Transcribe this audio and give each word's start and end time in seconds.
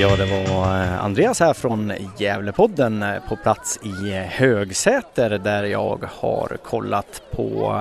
Ja, 0.00 0.16
det 0.16 0.26
var 0.26 0.82
eh, 0.82 1.04
Andreas 1.04 1.40
här 1.40 1.54
från 1.54 1.92
Gävlepodden 2.18 3.02
eh, 3.02 3.14
på 3.28 3.36
plats 3.36 3.80
i 3.82 4.10
eh, 4.10 4.22
Högsäter 4.22 5.30
där 5.30 5.64
jag 5.64 6.08
har 6.20 6.56
kollat 6.64 7.22
på 7.30 7.76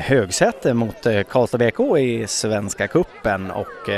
Högsäter 0.00 0.74
mot 0.74 1.06
Karlstad 1.28 1.58
BK 1.58 1.98
i 1.98 2.26
Svenska 2.26 2.88
Kuppen 2.88 3.50
och 3.50 3.90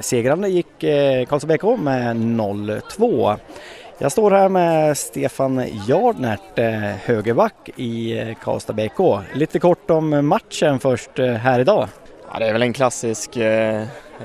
segrande 0.00 0.48
gick 0.48 0.80
Karlstad 1.28 1.46
BK 1.46 1.80
med 1.80 2.16
0-2. 2.16 3.36
Jag 3.98 4.12
står 4.12 4.30
här 4.30 4.48
med 4.48 4.98
Stefan 4.98 5.64
Jardnert, 5.88 6.58
högerback 7.04 7.70
i 7.76 8.20
Karlstad 8.42 8.72
BK. 8.72 9.00
Lite 9.34 9.58
kort 9.58 9.90
om 9.90 10.26
matchen 10.26 10.78
först 10.80 11.18
här 11.18 11.60
idag. 11.60 11.88
Ja, 12.32 12.38
det 12.38 12.46
är 12.46 12.52
väl 12.52 12.62
en 12.62 12.72
klassisk 12.72 13.36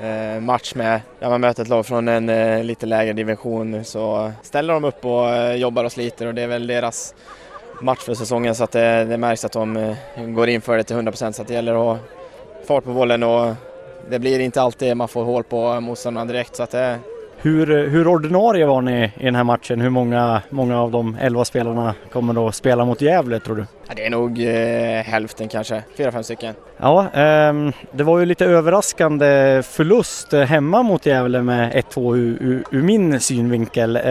eh, 0.02 0.40
match 0.40 0.74
med. 0.74 1.00
Där 1.18 1.30
man 1.30 1.40
möter 1.40 1.62
ett 1.62 1.68
lag 1.68 1.86
från 1.86 2.08
en 2.08 2.28
eh, 2.28 2.64
lite 2.64 2.86
lägre 2.86 3.12
division 3.12 3.84
så 3.84 4.32
ställer 4.42 4.74
de 4.74 4.84
upp 4.84 5.04
och 5.04 5.28
eh, 5.28 5.54
jobbar 5.54 5.84
och 5.84 5.92
sliter 5.92 6.26
och 6.26 6.34
det 6.34 6.42
är 6.42 6.46
väl 6.46 6.66
deras 6.66 7.14
match 7.80 8.00
för 8.00 8.14
säsongen 8.14 8.54
så 8.54 8.64
att 8.64 8.72
det, 8.72 9.04
det 9.04 9.16
märks 9.16 9.44
att 9.44 9.52
de 9.52 9.76
eh, 9.76 9.96
går 10.26 10.48
in 10.48 10.60
för 10.60 10.76
det 10.76 10.84
till 10.84 10.96
100% 10.96 11.32
så 11.32 11.42
att 11.42 11.48
det 11.48 11.54
gäller 11.54 11.72
att 11.72 11.78
ha 11.78 11.98
fart 12.66 12.84
på 12.84 12.92
bollen 12.92 13.22
och 13.22 13.54
det 14.10 14.18
blir 14.18 14.40
inte 14.40 14.62
alltid 14.62 14.96
man 14.96 15.08
får 15.08 15.24
hål 15.24 15.44
på 15.44 15.80
motståndarna 15.80 16.32
direkt 16.32 16.56
så 16.56 16.62
att 16.62 16.70
det 16.70 16.98
hur, 17.36 17.88
hur 17.88 18.08
ordinarie 18.08 18.66
var 18.66 18.82
ni 18.82 19.04
i 19.04 19.24
den 19.24 19.34
här 19.34 19.44
matchen? 19.44 19.80
Hur 19.80 19.90
många, 19.90 20.42
många 20.50 20.80
av 20.80 20.90
de 20.90 21.16
elva 21.20 21.44
spelarna 21.44 21.94
kommer 22.12 22.48
att 22.48 22.54
spela 22.54 22.84
mot 22.84 23.00
Gävle 23.00 23.40
tror 23.40 23.56
du? 23.56 23.66
Ja, 23.88 23.94
det 23.96 24.06
är 24.06 24.10
nog 24.10 24.42
eh, 24.42 25.02
hälften 25.04 25.48
kanske, 25.48 25.82
fyra, 25.96 26.12
fem 26.12 26.22
stycken. 26.22 26.54
Ja, 26.76 27.00
eh, 27.00 27.52
det 27.92 28.04
var 28.04 28.18
ju 28.18 28.26
lite 28.26 28.44
överraskande 28.44 29.62
förlust 29.62 30.32
eh, 30.32 30.40
hemma 30.40 30.82
mot 30.82 31.06
Gävle 31.06 31.42
med 31.42 31.72
1-2 31.72 32.16
ur, 32.16 32.64
ur, 32.70 32.82
min 32.82 33.20
synvinkel. 33.20 33.96
Eh, 33.96 34.02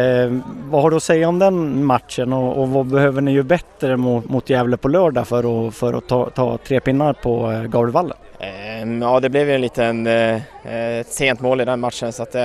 vad 0.66 0.82
har 0.82 0.90
du 0.90 0.96
att 0.96 1.04
säga 1.04 1.30
om 1.30 1.40
den 1.40 1.86
matchen 1.86 2.34
och, 2.34 2.58
och 2.62 2.70
vad 2.70 2.86
behöver 2.86 3.22
ni 3.22 3.32
ju 3.32 3.44
bättre 3.44 3.98
mot, 3.98 4.30
mot 4.30 4.50
Gävle 4.50 4.78
på 4.78 4.88
lördag 4.88 5.28
för 5.28 5.68
att, 5.68 5.76
för 5.76 5.94
att 5.94 6.08
ta, 6.08 6.30
ta 6.30 6.58
tre 6.58 6.80
pinnar 6.80 7.14
på 7.14 7.52
eh, 7.52 7.64
Gavlevallen? 7.64 8.18
Ehm, 8.40 9.02
ja, 9.02 9.20
det 9.20 9.30
blev 9.30 9.48
ju 9.48 9.56
en 9.56 9.62
liten, 9.62 10.08
eh, 10.08 10.42
ett 11.00 11.08
sent 11.08 11.42
mål 11.42 11.62
i 11.62 11.66
den 11.66 11.80
matchen 11.80 12.14
så 12.14 12.24
att 12.24 12.36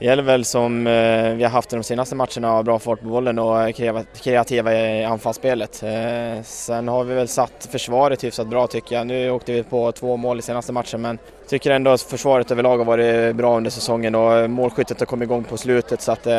det 0.00 0.06
gäller 0.06 0.22
väl 0.22 0.44
som 0.44 0.86
eh, 0.86 1.34
vi 1.34 1.42
har 1.42 1.50
haft 1.50 1.72
i 1.72 1.76
de 1.76 1.82
senaste 1.82 2.14
matcherna, 2.14 2.50
ha 2.50 2.62
bra 2.62 2.78
fart 2.78 3.00
på 3.00 3.06
bollen 3.06 3.38
och 3.38 3.74
kreativa 4.22 4.74
i 4.74 5.04
anfallsspelet. 5.04 5.82
Eh, 5.82 6.42
sen 6.42 6.88
har 6.88 7.04
vi 7.04 7.14
väl 7.14 7.28
satt 7.28 7.68
försvaret 7.70 8.24
hyfsat 8.24 8.46
bra 8.46 8.66
tycker 8.66 8.96
jag. 8.96 9.06
Nu 9.06 9.30
åkte 9.30 9.52
vi 9.52 9.62
på 9.62 9.92
två 9.92 10.16
mål 10.16 10.38
i 10.38 10.42
senaste 10.42 10.72
matchen 10.72 11.00
men 11.00 11.18
tycker 11.48 11.70
ändå 11.70 11.90
att 11.90 12.02
försvaret 12.02 12.50
överlag 12.50 12.78
har 12.78 12.84
varit 12.84 13.36
bra 13.36 13.56
under 13.56 13.70
säsongen 13.70 14.14
och 14.14 14.50
målskyttet 14.50 15.00
har 15.00 15.06
kommit 15.06 15.26
igång 15.26 15.44
på 15.44 15.56
slutet 15.56 16.00
så 16.00 16.12
att 16.12 16.26
eh, 16.26 16.32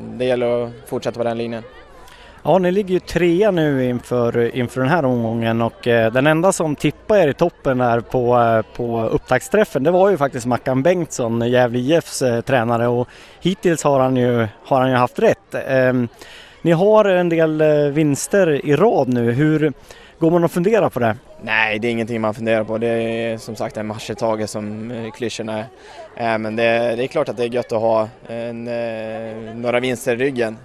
det 0.00 0.24
gäller 0.24 0.64
att 0.64 0.72
fortsätta 0.86 1.18
på 1.18 1.24
den 1.24 1.38
linjen. 1.38 1.62
Ja, 2.42 2.58
ni 2.58 2.70
ligger 2.70 2.94
ju 2.94 3.00
trea 3.00 3.50
nu 3.50 3.84
inför, 3.84 4.56
inför 4.56 4.80
den 4.80 4.90
här 4.90 5.04
omgången 5.04 5.62
och 5.62 5.86
eh, 5.86 6.12
den 6.12 6.26
enda 6.26 6.52
som 6.52 6.76
tippade 6.76 7.20
er 7.20 7.28
i 7.28 7.34
toppen 7.34 7.78
där 7.78 8.00
på, 8.00 8.38
eh, 8.38 8.76
på 8.76 9.02
upptaktsträffen 9.02 9.82
det 9.82 9.90
var 9.90 10.10
ju 10.10 10.16
faktiskt 10.16 10.46
Mackan 10.46 10.82
Bengtsson, 10.82 11.50
Gävle 11.50 11.78
IFs 11.78 12.22
eh, 12.22 12.40
tränare 12.40 12.88
och 12.88 13.08
hittills 13.40 13.84
har 13.84 14.00
han 14.00 14.16
ju, 14.16 14.48
har 14.64 14.80
han 14.80 14.90
ju 14.90 14.96
haft 14.96 15.18
rätt. 15.18 15.54
Ehm, 15.68 16.08
ni 16.62 16.72
har 16.72 17.04
en 17.04 17.28
del 17.28 17.60
eh, 17.60 17.68
vinster 17.68 18.66
i 18.66 18.76
rad 18.76 19.08
nu. 19.08 19.32
Hur 19.32 19.72
går 20.18 20.30
man 20.30 20.44
och 20.44 20.52
funderar 20.52 20.88
på 20.88 21.00
det? 21.00 21.16
Nej, 21.42 21.78
det 21.78 21.88
är 21.88 21.92
ingenting 21.92 22.20
man 22.20 22.34
funderar 22.34 22.64
på. 22.64 22.78
Det 22.78 22.88
är 22.88 23.38
som 23.38 23.56
sagt 23.56 23.76
en 23.76 23.86
match 23.86 24.10
i 24.10 24.14
taget 24.14 24.50
som 24.50 24.90
eh, 24.90 25.10
klyschorna 25.10 25.64
är. 26.16 26.32
Eh, 26.32 26.38
men 26.38 26.56
det, 26.56 26.96
det, 26.96 27.04
är 27.04 27.06
klart 27.06 27.28
att 27.28 27.36
det 27.36 27.44
är 27.44 27.48
gött 27.48 27.72
att 27.72 27.80
ha 27.80 28.08
en, 28.28 28.68
eh, 28.68 29.54
några 29.54 29.80
vinster 29.80 30.12
i 30.12 30.16
ryggen. 30.16 30.58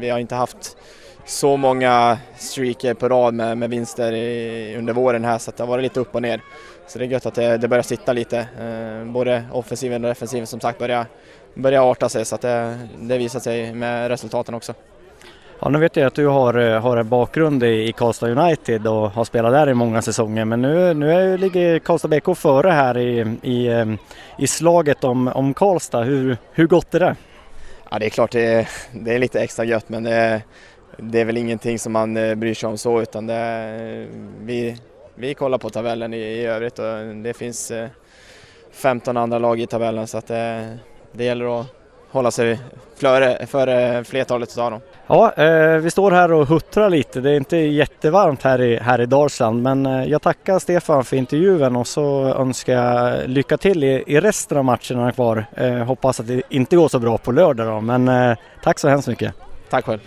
Vi 0.00 0.08
har 0.10 0.18
inte 0.18 0.34
haft 0.34 0.76
så 1.24 1.56
många 1.56 2.18
streaker 2.36 2.94
på 2.94 3.08
rad 3.08 3.34
med, 3.34 3.58
med 3.58 3.70
vinster 3.70 4.12
i, 4.12 4.76
under 4.78 4.92
våren 4.92 5.24
här 5.24 5.38
så 5.38 5.52
det 5.56 5.62
har 5.62 5.68
varit 5.68 5.82
lite 5.82 6.00
upp 6.00 6.14
och 6.14 6.22
ner. 6.22 6.40
Så 6.86 6.98
det 6.98 7.04
är 7.04 7.08
gött 7.08 7.26
att 7.26 7.34
det, 7.34 7.56
det 7.56 7.68
börjar 7.68 7.82
sitta 7.82 8.12
lite. 8.12 8.48
Både 9.06 9.44
offensiven 9.52 10.04
och 10.04 10.08
defensiven 10.08 10.46
som 10.46 10.60
sagt 10.60 10.78
börjar, 10.78 11.06
börjar 11.54 11.90
arta 11.90 12.08
sig 12.08 12.24
så 12.24 12.34
att 12.34 12.40
det, 12.40 12.78
det 13.00 13.18
visar 13.18 13.40
sig 13.40 13.74
med 13.74 14.08
resultaten 14.08 14.54
också. 14.54 14.74
Ja, 15.60 15.68
nu 15.68 15.78
vet 15.78 15.96
jag 15.96 16.06
att 16.06 16.14
du 16.14 16.26
har, 16.26 16.54
eh, 16.54 16.80
har 16.80 16.96
en 16.96 17.08
bakgrund 17.08 17.64
i, 17.64 17.92
Karlstad 17.92 18.28
United 18.28 18.86
och 18.86 19.10
har 19.10 19.24
spelat 19.24 19.52
där 19.52 19.68
i 19.68 19.74
många 19.74 20.02
säsonger 20.02 20.44
men 20.44 20.62
nu, 20.62 20.94
nu 20.94 21.12
är, 21.12 21.38
ligger 21.38 21.78
Karlstad 21.78 22.08
BK 22.08 22.36
före 22.36 22.70
här 22.70 22.98
i, 22.98 23.36
i, 23.42 23.68
ehm, 23.68 23.98
i 24.38 24.46
slaget 24.46 25.04
om, 25.04 25.28
om 25.28 25.54
Karlstad. 25.54 26.02
Hur, 26.02 26.36
hur 26.52 26.66
gott 26.66 26.94
är 26.94 27.00
det? 27.00 27.16
Ja, 27.90 27.98
det 27.98 28.06
är 28.06 28.10
klart 28.10 28.32
det 28.32 28.46
är, 28.46 28.68
det 28.92 29.14
är 29.14 29.18
lite 29.18 29.40
extra 29.40 29.64
gött 29.64 29.88
men 29.88 30.04
det, 30.04 30.42
det 30.96 31.20
är 31.20 31.24
väl 31.24 31.36
ingenting 31.36 31.78
som 31.78 31.92
man 31.92 32.16
eh, 32.16 32.34
bryr 32.34 32.54
sig 32.54 32.68
om 32.68 32.78
så 32.78 33.02
utan 33.02 33.26
det, 33.26 34.06
vi, 34.42 34.76
vi 35.14 35.34
kollar 35.34 35.58
på 35.58 35.70
tabellen 35.70 36.14
i, 36.14 36.18
i 36.18 36.46
övrigt 36.46 36.78
och 36.78 37.14
det 37.22 37.36
finns 37.36 37.70
eh, 37.70 37.88
15 38.72 39.16
andra 39.16 39.38
lag 39.38 39.60
i 39.60 39.66
tabellen 39.66 40.06
så 40.06 40.18
att 40.18 40.26
det, 40.26 40.78
det 41.12 41.24
gäller 41.24 41.60
att 41.60 41.77
hålla 42.10 42.30
sig 42.30 42.58
före, 42.96 43.46
före 43.46 44.04
flertalet 44.04 44.58
av 44.58 44.70
dem. 44.70 44.80
Ja, 45.06 45.32
eh, 45.32 45.76
vi 45.76 45.90
står 45.90 46.10
här 46.10 46.32
och 46.32 46.46
huttrar 46.46 46.90
lite. 46.90 47.20
Det 47.20 47.30
är 47.30 47.36
inte 47.36 47.56
jättevarmt 47.56 48.42
här 48.42 48.60
i, 48.62 48.76
här 48.76 49.00
i 49.00 49.06
Dalsland 49.06 49.62
men 49.62 49.86
eh, 49.86 50.04
jag 50.04 50.22
tackar 50.22 50.58
Stefan 50.58 51.04
för 51.04 51.16
intervjun 51.16 51.76
och 51.76 51.86
så 51.86 52.34
önskar 52.34 52.72
jag 52.72 53.28
lycka 53.28 53.56
till 53.56 53.84
i, 53.84 54.04
i 54.06 54.20
resten 54.20 54.58
av 54.58 54.64
matcherna 54.64 55.12
kvar. 55.12 55.46
Eh, 55.54 55.74
hoppas 55.74 56.20
att 56.20 56.26
det 56.26 56.42
inte 56.48 56.76
går 56.76 56.88
så 56.88 56.98
bra 56.98 57.18
på 57.18 57.32
lördag 57.32 57.66
då 57.66 57.80
men 57.80 58.08
eh, 58.08 58.36
tack 58.62 58.78
så 58.78 58.88
hemskt 58.88 59.08
mycket. 59.08 59.34
Tack 59.70 59.84
själv. 59.84 60.00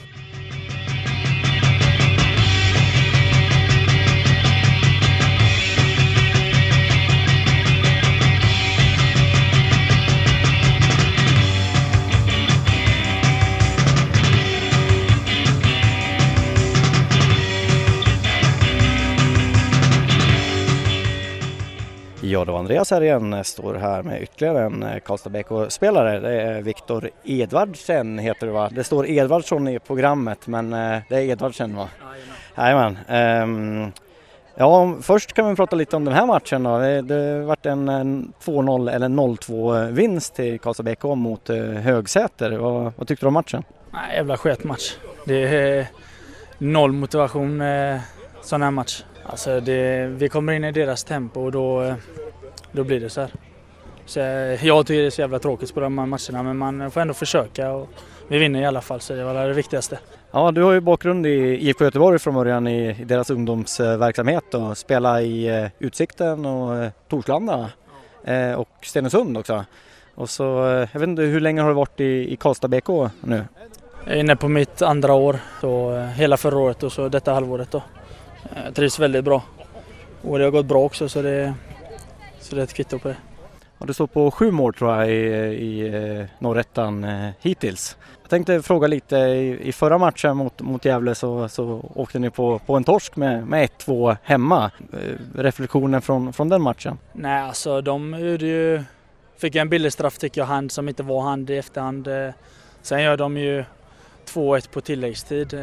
Ja, 22.31 22.45
då 22.45 22.57
Andreas 22.57 22.91
här 22.91 23.03
igen 23.03 23.43
står 23.43 23.73
här 23.73 24.03
med 24.03 24.21
ytterligare 24.21 24.65
en 24.65 24.83
eh, 24.83 24.99
Karlstad 24.99 25.29
BK-spelare. 25.29 26.19
Det 26.19 26.41
är 26.41 26.61
Viktor 26.61 27.09
Edvardsen 27.23 28.19
heter 28.19 28.47
det 28.47 28.53
va? 28.53 28.69
Det 28.71 28.83
står 28.83 29.09
Edvardsson 29.09 29.67
i 29.67 29.79
programmet 29.79 30.47
men 30.47 30.73
eh, 30.73 30.99
det 31.09 31.15
är 31.15 31.21
Edvardsen 31.21 31.75
va? 31.75 31.89
Jajamän. 32.57 32.97
Um, 33.43 33.91
ja, 34.55 34.95
först 35.01 35.33
kan 35.33 35.49
vi 35.49 35.55
prata 35.55 35.75
lite 35.75 35.95
om 35.95 36.05
den 36.05 36.13
här 36.13 36.25
matchen 36.25 36.63
då. 36.63 36.77
Det, 36.77 37.01
det 37.01 37.41
varit 37.41 37.65
en, 37.65 37.89
2-0 38.43 38.91
eller 38.91 39.07
0-2 39.09 39.91
vinst 39.91 40.35
till 40.35 40.59
Karlstad 40.59 40.83
BK 40.83 41.03
mot 41.03 41.49
eh, 41.49 41.57
Högsäter. 41.57 42.51
Vad, 42.51 42.93
vad, 42.97 43.07
tyckte 43.07 43.25
du 43.25 43.27
om 43.27 43.33
matchen? 43.33 43.63
Nej, 43.91 44.15
jävla 44.15 44.37
sketmatch. 44.37 44.95
Det 45.25 45.43
är 45.47 45.87
noll 46.57 46.91
motivation 46.91 47.57
med 47.57 48.01
sån 48.41 48.61
här 48.61 48.71
match. 48.71 49.03
Alltså 49.25 49.59
det, 49.59 50.07
vi 50.07 50.29
kommer 50.29 50.53
in 50.53 50.63
i 50.63 50.71
deras 50.71 51.03
tempo 51.03 51.41
och 51.41 51.51
då, 51.51 51.95
då 52.71 52.83
blir 52.83 52.99
det 52.99 53.09
så 53.09 53.21
här. 53.21 53.31
Så 54.05 54.19
jag 54.67 54.87
tycker 54.87 55.01
det 55.01 55.07
är 55.07 55.09
så 55.09 55.21
jävla 55.21 55.39
tråkigt 55.39 55.73
på 55.73 55.79
de 55.79 55.97
här 55.97 56.05
matcherna 56.05 56.43
men 56.43 56.57
man 56.57 56.91
får 56.91 57.01
ändå 57.01 57.13
försöka 57.13 57.71
och 57.71 57.89
vi 58.27 58.37
vinner 58.37 58.61
i 58.61 58.65
alla 58.65 58.81
fall 58.81 59.01
så 59.01 59.13
det 59.13 59.23
var 59.23 59.47
det 59.47 59.53
viktigaste. 59.53 59.99
Ja, 60.31 60.51
du 60.51 60.63
har 60.63 60.71
ju 60.71 60.79
bakgrund 60.79 61.25
i 61.27 61.67
IFK 61.67 61.83
Göteborg 61.83 62.19
från 62.19 62.33
början 62.33 62.67
i, 62.67 62.93
deras 63.05 63.29
ungdomsverksamhet 63.29 64.53
och 64.53 64.77
spela 64.77 65.21
i 65.21 65.61
uh, 65.61 65.69
Utsikten 65.79 66.45
och 66.45 66.91
Torslanda 67.09 67.69
och 68.57 68.69
Stenungsund 68.81 69.37
också. 69.37 69.65
Och 70.15 70.29
så, 70.29 70.43
jag 70.93 70.99
vet 70.99 71.09
inte, 71.09 71.21
hur 71.21 71.39
länge 71.39 71.61
har 71.61 71.69
du 71.69 71.75
varit 71.75 71.99
i, 71.99 72.33
i 72.33 72.35
Karlstad 72.35 72.67
BK 72.67 72.89
nu? 73.21 73.45
Jag 74.05 74.15
är 74.15 74.19
inne 74.19 74.35
på 74.35 74.47
mitt 74.47 74.81
andra 74.81 75.13
år, 75.13 75.39
så 75.61 75.99
hela 76.15 76.37
förra 76.37 76.57
året 76.57 76.83
och 76.83 76.91
så 76.91 77.09
detta 77.09 77.33
halvåret 77.33 77.71
då. 77.71 77.83
Jag 78.55 78.65
eh, 78.65 78.73
trivs 78.73 78.99
väldigt 78.99 79.23
bra. 79.23 79.43
Och 80.21 80.37
det 80.37 80.43
har 80.43 80.51
gått 80.51 80.65
bra 80.65 80.83
också 80.83 81.09
så 81.09 81.21
det, 81.21 81.53
så 82.39 82.55
det 82.55 82.61
är 82.61 82.63
ett 82.63 82.73
kvitto 82.73 82.99
på 82.99 83.07
det. 83.07 83.15
Och 83.77 83.87
du 83.87 83.93
står 83.93 84.07
på 84.07 84.31
sju 84.31 84.51
mål 84.51 84.73
tror 84.73 84.95
jag 84.95 85.11
i, 85.11 85.13
i 85.13 85.87
eh, 85.87 86.25
norrettan 86.39 87.03
eh, 87.03 87.29
hittills. 87.39 87.97
tänkte 88.29 88.61
fråga 88.61 88.87
lite, 88.87 89.17
i, 89.17 89.67
i 89.67 89.71
förra 89.71 89.97
matchen 89.97 90.37
mot, 90.37 90.61
mot 90.61 90.85
Gävle 90.85 91.15
så, 91.15 91.49
så 91.49 91.91
åkte 91.95 92.19
ni 92.19 92.29
på, 92.29 92.59
på 92.59 92.75
en 92.75 92.83
torsk 92.83 93.15
med, 93.15 93.47
med 93.47 93.69
1-2 93.69 94.17
hemma. 94.23 94.71
Reflektionen 95.35 96.01
från, 96.01 96.33
från 96.33 96.49
den 96.49 96.61
matchen? 96.61 96.97
Nej, 97.13 97.41
alltså 97.41 97.81
de 97.81 98.19
gjorde 98.19 98.45
ju... 98.45 98.83
Fick 99.37 99.55
en 99.55 99.69
billig 99.69 99.93
straff 99.93 100.17
tycker 100.17 100.41
jag, 100.41 100.45
hand 100.45 100.71
som 100.71 100.89
inte 100.89 101.03
var 101.03 101.21
hand 101.21 101.49
i 101.49 101.57
efterhand. 101.57 102.07
Sen 102.81 103.01
gör 103.01 103.17
de 103.17 103.37
ju 103.37 103.63
2-1 104.25 104.69
på 104.69 104.81
tilläggstid. 104.81 105.53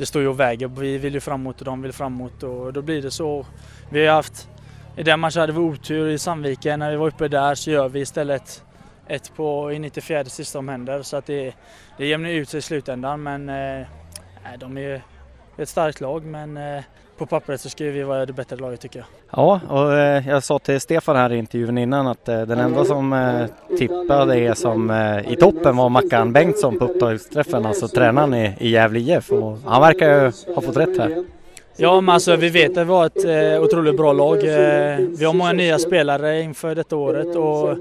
Det 0.00 0.06
står 0.06 0.22
ju 0.22 0.28
och 0.28 0.40
väger. 0.40 0.68
Vi 0.68 0.98
vill 0.98 1.14
ju 1.14 1.20
framåt 1.20 1.58
och 1.58 1.64
de 1.64 1.82
vill 1.82 1.92
framåt 1.92 2.42
och 2.42 2.72
då 2.72 2.82
blir 2.82 3.02
det 3.02 3.10
så. 3.10 3.46
Vi 3.90 4.06
har 4.06 4.14
haft... 4.14 4.48
I 4.96 5.02
den 5.02 5.20
matchen 5.20 5.40
hade 5.40 5.52
vi 5.52 5.58
otur 5.58 6.08
i 6.08 6.18
Sandviken. 6.18 6.78
När 6.78 6.90
vi 6.90 6.96
var 6.96 7.06
uppe 7.06 7.28
där 7.28 7.54
så 7.54 7.70
gör 7.70 7.88
vi 7.88 8.00
istället 8.00 8.64
ett 9.06 9.32
på 9.36 9.72
i 9.72 9.78
94 9.78 10.24
sista 10.24 10.58
om 10.58 10.68
händer. 10.68 11.02
Så 11.02 11.16
att 11.16 11.26
det, 11.26 11.54
det 11.98 12.06
jämnar 12.06 12.30
ut 12.30 12.48
sig 12.48 12.58
i 12.58 12.62
slutändan 12.62 13.22
men 13.22 13.48
eh, 13.48 13.86
de 14.58 14.76
är 14.76 14.80
ju 14.80 15.00
ett 15.58 15.68
starkt 15.68 16.00
lag 16.00 16.24
men 16.24 16.56
eh, 16.56 16.82
på 17.20 17.26
pappret 17.26 17.60
så 17.60 17.68
ska 17.68 17.84
vi 17.84 18.02
vara 18.02 18.26
det 18.26 18.32
bättre 18.32 18.56
laget 18.56 18.80
tycker 18.80 18.98
jag. 18.98 19.06
Ja, 19.30 19.60
och 19.68 19.94
eh, 19.94 20.28
jag 20.28 20.42
sa 20.42 20.58
till 20.58 20.80
Stefan 20.80 21.16
här 21.16 21.32
i 21.32 21.38
intervjun 21.38 21.78
innan 21.78 22.06
att 22.06 22.28
eh, 22.28 22.42
den 22.42 22.58
enda 22.58 22.84
som 22.84 23.12
eh, 23.12 23.76
tippade 23.78 24.38
er 24.38 24.54
som 24.54 24.90
i 25.28 25.36
toppen 25.36 25.76
var 25.76 25.88
Mackan 25.88 26.32
Bengtsson 26.32 26.78
på 26.78 26.84
upptagsträffen, 26.84 27.66
alltså 27.66 27.88
tränaren 27.88 28.34
i, 28.34 28.54
i 28.58 28.70
Gävle 28.70 29.00
IF. 29.00 29.30
Och 29.30 29.58
han 29.64 29.80
verkar 29.80 30.08
ju 30.08 30.32
ha 30.54 30.62
fått 30.62 30.76
rätt 30.76 30.98
här. 30.98 31.24
Ja, 31.76 32.00
men 32.00 32.14
alltså 32.14 32.36
vi 32.36 32.48
vet 32.48 32.76
att 32.76 32.86
vi 32.86 32.90
har 32.90 33.06
ett 33.06 33.24
eh, 33.24 33.62
otroligt 33.62 33.96
bra 33.96 34.12
lag. 34.12 34.36
Eh, 34.36 34.98
vi 35.18 35.24
har 35.24 35.32
många 35.32 35.52
nya 35.52 35.78
spelare 35.78 36.40
inför 36.40 36.74
detta 36.74 36.96
året 36.96 37.36
och 37.36 37.76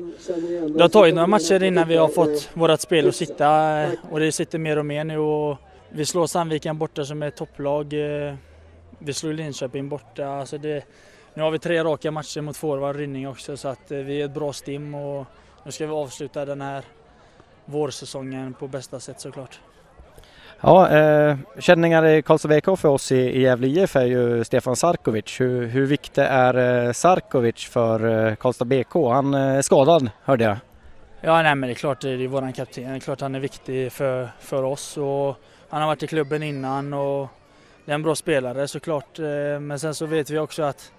det 0.75 0.81
har 0.81 0.89
tagit 0.89 1.15
några 1.15 1.27
matcher 1.27 1.63
innan 1.63 1.87
vi 1.87 1.95
har 1.95 2.07
fått 2.07 2.49
vårt 2.53 2.79
spel 2.79 3.07
att 3.07 3.15
sitta 3.15 3.85
och 4.11 4.19
det 4.19 4.31
sitter 4.31 4.59
mer 4.59 4.77
och 4.77 4.85
mer 4.85 5.03
nu 5.03 5.17
och 5.17 5.57
vi 5.89 6.05
slår 6.05 6.27
Sandviken 6.27 6.77
borta 6.77 7.05
som 7.05 7.23
är 7.23 7.27
ett 7.27 7.35
topplag. 7.35 7.93
Eh, 7.93 8.33
vi 8.99 9.13
slår 9.13 9.33
Linköping 9.33 9.89
borta. 9.89 10.27
Alltså 10.27 10.57
det, 10.57 10.83
nu 11.33 11.43
har 11.43 11.51
vi 11.51 11.59
tre 11.59 11.83
raka 11.83 12.11
matcher 12.11 12.41
mot 12.41 12.57
forward 12.57 12.95
Rynning 12.95 13.27
också 13.27 13.57
så 13.57 13.67
att 13.67 13.91
eh, 13.91 13.97
vi 13.97 14.21
är 14.21 14.25
ett 14.25 14.33
bra 14.33 14.53
stim 14.53 14.95
och 14.95 15.25
nu 15.63 15.71
ska 15.71 15.85
vi 15.85 15.91
avsluta 15.91 16.45
den 16.45 16.61
här 16.61 16.83
vårsäsongen 17.65 18.53
på 18.53 18.67
bästa 18.67 18.99
sätt 18.99 19.21
såklart. 19.21 19.59
Ja, 20.61 20.89
eh, 20.89 21.37
känningar 21.59 22.05
i 22.05 22.21
Karlstad 22.21 22.47
BK 22.47 22.79
för 22.79 22.87
oss 22.87 23.11
i, 23.11 23.15
i 23.15 23.41
Gävle 23.41 23.67
IF 23.67 23.95
är 23.95 24.05
ju 24.05 24.43
Stefan 24.43 24.75
Sarkovic. 24.75 25.41
Hur, 25.41 25.65
hur 25.65 25.85
viktig 25.85 26.21
är 26.21 26.85
eh, 26.87 26.91
Sarkovic 26.91 27.65
för 27.65 28.27
eh, 28.27 28.35
Karlstad 28.35 28.65
BK? 28.65 28.93
Han 28.93 29.33
eh, 29.33 29.41
är 29.41 29.61
skadad 29.61 30.09
hörde 30.23 30.43
jag. 30.43 30.57
Ja, 31.21 31.41
nej, 31.41 31.55
men 31.55 31.67
det 31.67 31.73
är 31.73 31.75
klart 31.75 32.01
det 32.01 32.09
är 32.09 32.27
våran 32.27 32.53
kapten. 32.53 32.83
Det 32.83 32.95
är 32.95 32.99
klart 32.99 33.21
han 33.21 33.35
är 33.35 33.39
viktig 33.39 33.91
för, 33.91 34.29
för 34.39 34.63
oss 34.63 34.97
och 34.97 35.35
han 35.69 35.81
har 35.81 35.87
varit 35.87 36.03
i 36.03 36.07
klubben 36.07 36.43
innan 36.43 36.93
och 36.93 37.27
det 37.89 37.93
är 37.93 37.95
en 37.95 38.03
bra 38.03 38.15
spelare 38.15 38.67
såklart. 38.67 39.19
Eh, 39.19 39.59
men 39.59 39.79
sen 39.79 39.95
så 39.95 40.05
vet 40.05 40.29
vi 40.29 40.39
också 40.39 40.63
att 40.63 40.91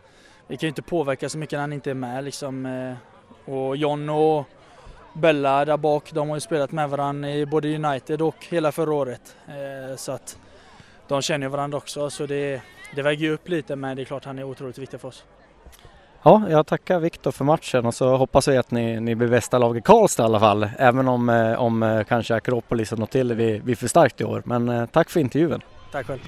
vi 0.47 0.57
kan 0.57 0.67
ju 0.67 0.69
inte 0.69 0.83
påverka 0.83 1.29
så 1.29 1.39
mycket 1.39 1.57
när 1.57 1.61
han 1.61 1.73
inte 1.73 1.91
är 1.91 1.95
med 1.95 2.25
liksom. 2.25 2.67
Eh, 2.67 3.53
och 3.55 3.77
John 3.77 4.09
och 4.09 4.45
Bella 5.13 5.65
där 5.65 5.77
bak, 5.77 6.13
de 6.13 6.29
har 6.29 6.37
ju 6.37 6.41
spelat 6.41 6.73
med 6.73 6.91
varandra 6.91 7.31
i 7.31 7.47
både 7.47 7.75
United 7.75 8.23
och 8.23 8.35
hela 8.49 8.73
förra 8.73 8.95
året. 8.95 9.37
Eh, 9.49 9.97
så 9.97 10.13
att 10.13 10.39
de 11.09 11.23
känner 11.23 11.49
varandra 11.49 11.79
också 11.79 12.11
så 12.11 12.27
det, 12.27 12.63
det 12.95 13.03
väger 13.03 13.27
ju 13.27 13.33
upp 13.33 13.49
lite 13.49 13.77
men 13.77 13.97
det 13.97 14.03
är 14.03 14.05
klart 14.05 14.25
han 14.25 14.39
är 14.39 14.45
otroligt 14.45 14.79
viktig 14.79 15.01
för 15.01 15.09
oss. 15.09 15.25
Ja, 16.23 16.43
jag 16.51 16.67
tackar 16.67 16.99
Viktor 17.01 17.31
för 17.31 17.45
matchen 17.45 17.87
och 17.87 17.95
så 17.95 18.17
hoppas 18.17 18.49
vi 18.49 18.57
att 18.57 18.71
ni, 18.71 19.01
ni 19.01 19.15
blir 19.15 19.29
bästa 19.29 19.59
lag 19.59 19.77
i 19.77 19.81
Karlstad 19.81 20.23
i 20.23 20.27
alla 20.27 20.41
fall. 20.41 20.69
Även 20.79 21.09
om, 21.09 21.29
om 21.59 22.05
kanske 22.09 22.35
Akropolis 22.35 22.93
och 22.93 22.99
något 22.99 23.11
till 23.11 23.35
vi, 23.35 23.61
vi 23.65 23.77
för 23.77 23.89
starkt 23.89 24.21
i 24.21 24.25
år. 24.25 24.43
Men 24.45 24.89
tack 24.89 25.11
för 25.11 25.21
intervjun. 25.21 25.63
Tack 25.93 26.07
själv. 26.07 26.21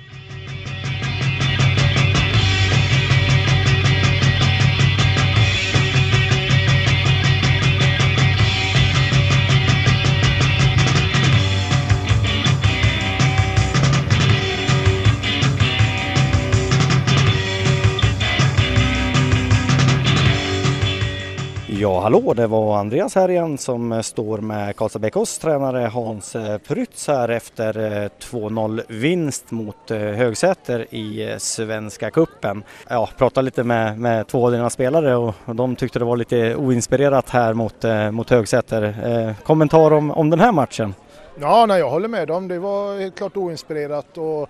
Ja, 21.83 22.01
hallå, 22.01 22.35
det 22.35 22.47
var 22.47 22.79
Andreas 22.79 23.15
här 23.15 23.31
igen 23.31 23.59
som 23.59 23.93
eh, 23.93 24.01
står 24.01 24.39
med 24.39 24.77
Karlstad 24.77 24.99
BKs 24.99 25.39
tränare 25.39 25.79
Hans 25.79 26.37
eh, 26.37 26.59
Prytz 26.59 27.09
här 27.09 27.29
efter 27.29 27.79
eh, 27.79 28.09
2-0 28.21 28.83
vinst 28.89 29.51
mot 29.51 29.91
Högsäter 29.91 30.95
i 30.95 31.37
Svenska 31.39 32.11
Kuppen. 32.11 32.63
Ja, 32.89 33.09
pratade 33.19 33.45
lite 33.45 33.65
med, 33.65 33.99
med 33.99 34.27
två 34.27 34.47
av 34.47 34.53
dina 34.53 34.71
spelare 34.71 35.17
och 35.17 35.35
de 35.47 35.77
tyckte 35.77 35.99
det 35.99 36.05
var 36.05 36.17
lite 36.17 36.57
oinspirerat 36.57 37.31
här 37.31 37.55
mot, 37.55 37.85
mot 38.13 38.31
Högsäter. 38.31 38.83
Eh, 39.05 39.45
kommentar 39.45 39.93
om, 39.93 40.11
om 40.11 40.31
den 40.31 40.41
här 40.41 40.53
matchen? 40.53 40.95
Ja, 41.41 41.67
nej, 41.67 41.79
jag 41.79 41.91
håller 41.91 42.09
med 42.09 42.29
dem. 42.29 42.49
Det 42.49 42.59
var 42.59 43.01
helt 43.01 43.15
klart 43.15 43.37
oinspirerat 43.37 44.19
och 44.19 44.49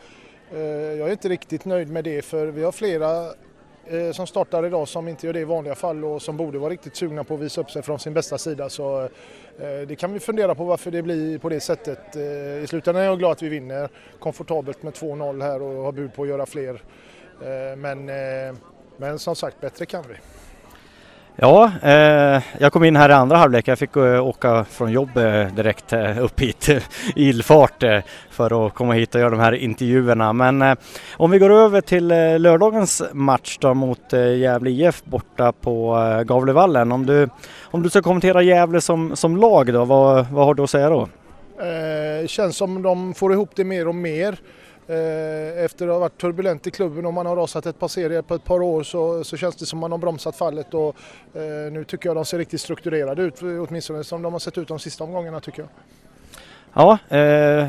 eh, 0.54 0.60
jag 0.98 1.08
är 1.08 1.12
inte 1.12 1.28
riktigt 1.28 1.64
nöjd 1.64 1.90
med 1.90 2.04
det 2.04 2.24
för 2.24 2.46
vi 2.46 2.64
har 2.64 2.72
flera 2.72 3.08
Eh, 3.86 4.12
som 4.12 4.26
startar 4.26 4.66
idag 4.66 4.88
som 4.88 5.08
inte 5.08 5.26
gör 5.26 5.32
det 5.32 5.40
i 5.40 5.44
vanliga 5.44 5.74
fall 5.74 6.04
och 6.04 6.22
som 6.22 6.36
borde 6.36 6.58
vara 6.58 6.70
riktigt 6.70 6.96
sugna 6.96 7.24
på 7.24 7.34
att 7.34 7.40
visa 7.40 7.60
upp 7.60 7.70
sig 7.70 7.82
från 7.82 7.98
sin 7.98 8.14
bästa 8.14 8.38
sida. 8.38 8.68
Så 8.68 9.02
eh, 9.02 9.80
det 9.88 9.96
kan 9.96 10.12
vi 10.12 10.20
fundera 10.20 10.54
på 10.54 10.64
varför 10.64 10.90
det 10.90 11.02
blir 11.02 11.38
på 11.38 11.48
det 11.48 11.60
sättet. 11.60 12.16
Eh, 12.16 12.22
I 12.62 12.66
slutändan 12.68 13.02
är 13.02 13.06
jag 13.06 13.18
glad 13.18 13.32
att 13.32 13.42
vi 13.42 13.48
vinner 13.48 13.88
komfortabelt 14.18 14.82
med 14.82 14.92
2-0 14.92 15.42
här 15.42 15.62
och 15.62 15.84
har 15.84 15.92
bud 15.92 16.14
på 16.14 16.22
att 16.22 16.28
göra 16.28 16.46
fler. 16.46 16.82
Eh, 17.40 17.76
men, 17.76 18.08
eh, 18.08 18.54
men 18.96 19.18
som 19.18 19.36
sagt, 19.36 19.60
bättre 19.60 19.86
kan 19.86 20.04
vi. 20.08 20.14
Ja, 21.36 21.70
eh, 21.82 22.42
jag 22.58 22.72
kom 22.72 22.84
in 22.84 22.96
här 22.96 23.10
i 23.10 23.12
andra 23.12 23.36
halvlek. 23.36 23.68
Jag 23.68 23.78
fick 23.78 23.96
eh, 23.96 24.26
åka 24.26 24.64
från 24.64 24.92
jobbet 24.92 25.48
eh, 25.48 25.54
direkt 25.54 25.92
eh, 25.92 26.24
upp 26.24 26.40
hit 26.40 26.68
i 26.68 27.28
illfart 27.28 27.82
eh, 27.82 27.98
för 28.30 28.66
att 28.66 28.74
komma 28.74 28.92
hit 28.92 29.14
och 29.14 29.20
göra 29.20 29.30
de 29.30 29.40
här 29.40 29.52
intervjuerna. 29.52 30.32
Men 30.32 30.62
eh, 30.62 30.74
om 31.16 31.30
vi 31.30 31.38
går 31.38 31.50
över 31.50 31.80
till 31.80 32.10
eh, 32.10 32.38
lördagens 32.38 33.02
match 33.12 33.58
då 33.60 33.74
mot 33.74 34.12
eh, 34.12 34.36
Gävle 34.36 34.70
IF 34.70 35.04
borta 35.04 35.52
på 35.52 35.96
eh, 35.96 36.22
Gavlevallen. 36.22 36.92
Om 36.92 37.06
du, 37.06 37.28
om 37.62 37.82
du 37.82 37.90
ska 37.90 38.02
kommentera 38.02 38.42
Gävle 38.42 38.80
som, 38.80 39.16
som 39.16 39.36
lag 39.36 39.72
då, 39.72 39.84
vad, 39.84 40.26
vad 40.30 40.46
har 40.46 40.54
du 40.54 40.62
att 40.62 40.70
säga 40.70 40.88
då? 40.88 41.08
Det 41.58 42.30
känns 42.30 42.56
som 42.56 42.82
de 42.82 43.14
får 43.14 43.32
ihop 43.32 43.50
det 43.54 43.64
mer 43.64 43.88
och 43.88 43.94
mer. 43.94 44.38
Eh, 44.92 45.64
efter 45.64 45.86
att 45.86 45.92
ha 45.92 45.98
varit 45.98 46.18
turbulent 46.20 46.66
i 46.66 46.70
klubben 46.70 47.06
och 47.06 47.14
man 47.14 47.26
har 47.26 47.36
rasat 47.36 47.66
ett 47.66 47.78
par 47.78 47.88
serier 47.88 48.22
på 48.22 48.34
ett 48.34 48.44
par 48.44 48.62
år 48.62 48.82
så, 48.82 49.24
så 49.24 49.36
känns 49.36 49.56
det 49.56 49.66
som 49.66 49.78
man 49.78 49.90
har 49.90 49.98
bromsat 49.98 50.36
fallet 50.36 50.74
och 50.74 50.96
eh, 51.34 51.72
nu 51.72 51.84
tycker 51.84 52.08
jag 52.08 52.16
de 52.16 52.24
ser 52.24 52.38
riktigt 52.38 52.60
strukturerade 52.60 53.22
ut, 53.22 53.42
åtminstone 53.42 54.04
som 54.04 54.22
de 54.22 54.32
har 54.32 54.40
sett 54.40 54.58
ut 54.58 54.68
de 54.68 54.78
sista 54.78 55.04
omgångarna 55.04 55.40
tycker 55.40 55.62
jag. 55.62 55.68
Ja, 56.74 57.16
eh, 57.16 57.68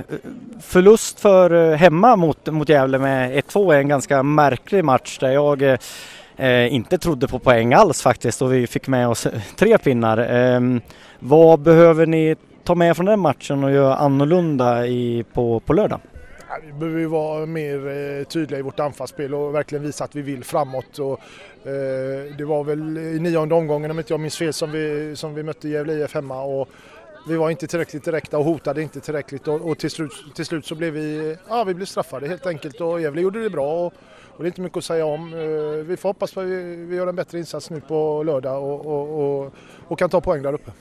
förlust 0.61 1.19
för 1.19 1.71
eh, 1.71 1.77
hemma 1.77 2.15
mot, 2.15 2.45
mot 2.45 2.69
Gävle 2.69 2.99
med 2.99 3.31
1-2 3.31 3.73
är 3.73 3.77
en 3.77 3.87
ganska 3.87 4.23
märklig 4.23 4.85
match 4.85 5.17
där 5.19 5.31
jag 5.31 5.61
eh, 6.35 6.73
inte 6.73 6.97
trodde 6.97 7.27
på 7.27 7.39
poäng 7.39 7.73
alls 7.73 8.01
faktiskt 8.01 8.41
och 8.41 8.53
vi 8.53 8.67
fick 8.67 8.87
med 8.87 9.07
oss 9.07 9.27
tre 9.55 9.77
pinnar. 9.77 10.17
Eh, 10.17 10.61
vad 11.19 11.59
behöver 11.59 12.05
ni 12.05 12.35
ta 12.63 12.75
med 12.75 12.95
från 12.95 13.05
den 13.05 13.19
matchen 13.19 13.63
och 13.63 13.71
göra 13.71 13.95
annorlunda 13.95 14.87
i, 14.87 15.25
på, 15.33 15.59
på 15.59 15.73
lördag? 15.73 15.99
Vi 16.61 16.73
behöver 16.73 17.05
vara 17.05 17.45
mer 17.45 17.87
eh, 17.87 18.23
tydliga 18.23 18.59
i 18.59 18.61
vårt 18.61 18.79
anfallsspel 18.79 19.33
och 19.33 19.55
verkligen 19.55 19.83
visa 19.83 20.03
att 20.03 20.15
vi 20.15 20.21
vill 20.21 20.43
framåt. 20.43 20.99
Och, 20.99 21.19
eh, 21.67 22.35
det 22.37 22.45
var 22.45 22.63
väl 22.63 22.97
i 22.97 23.19
nionde 23.19 23.55
omgången 23.55 23.91
om 23.91 23.99
inte 23.99 24.13
jag 24.13 24.19
minns 24.19 24.37
fel 24.37 24.53
som 24.53 24.71
vi, 24.71 25.15
som 25.15 25.33
vi 25.33 25.43
mötte 25.43 25.69
Gävle 25.69 25.93
IF 25.93 26.13
hemma. 26.13 26.43
Och 26.43 26.69
vi 27.27 27.35
var 27.35 27.49
inte 27.49 27.67
tillräckligt 27.67 28.03
direkta 28.03 28.37
och 28.37 28.45
hotade 28.45 28.81
inte 28.81 28.99
tillräckligt 28.99 29.47
och, 29.47 29.61
och 29.61 29.77
till, 29.77 29.91
slut, 29.91 30.11
till 30.35 30.45
slut 30.45 30.65
så 30.65 30.75
blev 30.75 30.93
vi, 30.93 31.37
ja, 31.49 31.63
vi 31.63 31.73
blev 31.73 31.85
straffade 31.85 32.27
helt 32.27 32.45
enkelt 32.45 32.81
och 32.81 33.01
Gävle 33.01 33.21
gjorde 33.21 33.43
det 33.43 33.49
bra. 33.49 33.85
Och, 33.85 33.93
och 34.27 34.43
det 34.43 34.43
är 34.43 34.47
inte 34.47 34.61
mycket 34.61 34.77
att 34.77 34.83
säga 34.83 35.05
om. 35.05 35.33
Eh, 35.33 35.85
vi 35.85 35.97
får 35.97 36.09
hoppas 36.09 36.37
att 36.37 36.43
vi, 36.43 36.75
vi 36.75 36.95
gör 36.95 37.07
en 37.07 37.15
bättre 37.15 37.37
insats 37.37 37.69
nu 37.69 37.81
på 37.81 38.23
lördag 38.23 38.63
och, 38.63 38.85
och, 38.85 39.43
och, 39.43 39.53
och 39.87 39.99
kan 39.99 40.09
ta 40.09 40.21
poäng 40.21 40.41
där 40.41 40.53
uppe. 40.53 40.71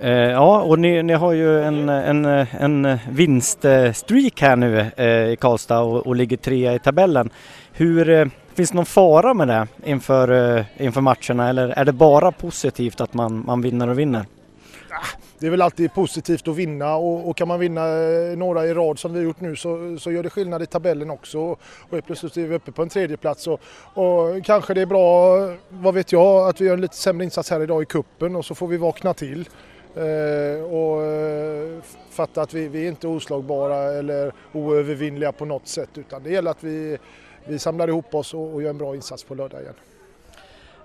Eh, 0.00 0.10
ja, 0.12 0.62
och 0.62 0.78
ni, 0.78 1.02
ni, 1.02 1.12
har 1.12 1.32
ju 1.32 1.62
en, 1.62 1.88
en, 1.88 2.24
en 2.24 2.98
vinststreak 3.10 4.40
här 4.40 4.56
nu 4.56 4.90
eh, 4.96 5.06
i 5.06 5.36
Karlstad 5.40 5.80
och, 5.80 6.06
och 6.06 6.16
ligger 6.16 6.36
trea 6.36 6.74
i 6.74 6.78
tabellen. 6.78 7.30
Hur, 7.72 8.10
eh, 8.10 8.26
finns 8.54 8.70
det 8.70 8.76
någon 8.76 8.86
fara 8.86 9.34
med 9.34 9.48
det 9.48 9.66
inför, 9.84 10.56
eh, 10.58 10.64
inför 10.76 11.00
matcherna 11.00 11.48
eller 11.48 11.68
är 11.68 11.84
det 11.84 11.92
bara 11.92 12.32
positivt 12.32 13.00
att 13.00 13.14
man, 13.14 13.44
man 13.46 13.62
vinner 13.62 13.88
och 13.88 13.98
vinner? 13.98 14.26
Ah, 14.90 15.18
det 15.38 15.46
är 15.46 15.50
väl 15.50 15.62
alltid 15.62 15.94
positivt 15.94 16.48
att 16.48 16.56
vinna 16.56 16.94
och, 16.94 17.28
och, 17.28 17.36
kan 17.36 17.48
man 17.48 17.60
vinna 17.60 17.86
eh, 17.86 18.36
några 18.36 18.66
i 18.66 18.74
rad 18.74 18.98
som 18.98 19.12
vi 19.12 19.18
har 19.18 19.24
gjort 19.24 19.40
nu 19.40 19.56
så, 19.56 19.96
så 20.00 20.12
gör 20.12 20.22
det 20.22 20.30
skillnad 20.30 20.62
i 20.62 20.66
tabellen 20.66 21.10
också. 21.10 21.38
Och 21.38 21.58
helt 21.90 22.06
plötsligt 22.06 22.36
är 22.36 22.46
vi 22.46 22.54
uppe 22.54 22.72
på 22.72 22.82
en 22.82 22.88
tredje 22.88 23.16
plats 23.16 23.46
och, 23.46 23.60
och 23.94 24.44
kanske 24.44 24.74
det 24.74 24.80
är 24.80 24.86
bra, 24.86 25.36
vad 25.68 25.94
vet 25.94 26.12
jag, 26.12 26.48
att 26.48 26.60
vi 26.60 26.64
gör 26.64 26.74
en 26.74 26.80
lite 26.80 26.96
sämre 26.96 27.24
insats 27.24 27.50
här 27.50 27.60
idag 27.60 27.82
i 27.82 27.86
kuppen 27.86 28.36
och 28.36 28.44
så 28.44 28.54
får 28.54 28.66
vi 28.66 28.76
vakna 28.76 29.14
till 29.14 29.48
eh, 29.96 30.64
och 30.64 31.02
eh, 31.02 31.82
fatta 32.10 32.42
att 32.42 32.54
vi, 32.54 32.68
vi 32.68 32.84
är 32.84 32.88
inte 32.88 33.08
oslagbara 33.08 33.76
eller 33.76 34.32
oövervinnliga 34.52 35.32
på 35.32 35.44
något 35.44 35.68
sätt 35.68 35.98
utan 35.98 36.22
det 36.22 36.30
gäller 36.30 36.50
att 36.50 36.64
vi, 36.64 36.98
vi 37.46 37.58
samlar 37.58 37.88
ihop 37.88 38.14
oss 38.14 38.34
och, 38.34 38.54
och 38.54 38.62
gör 38.62 38.70
en 38.70 38.78
bra 38.78 38.94
insats 38.94 39.24
på 39.24 39.34
lördag 39.34 39.60
igen. 39.60 39.74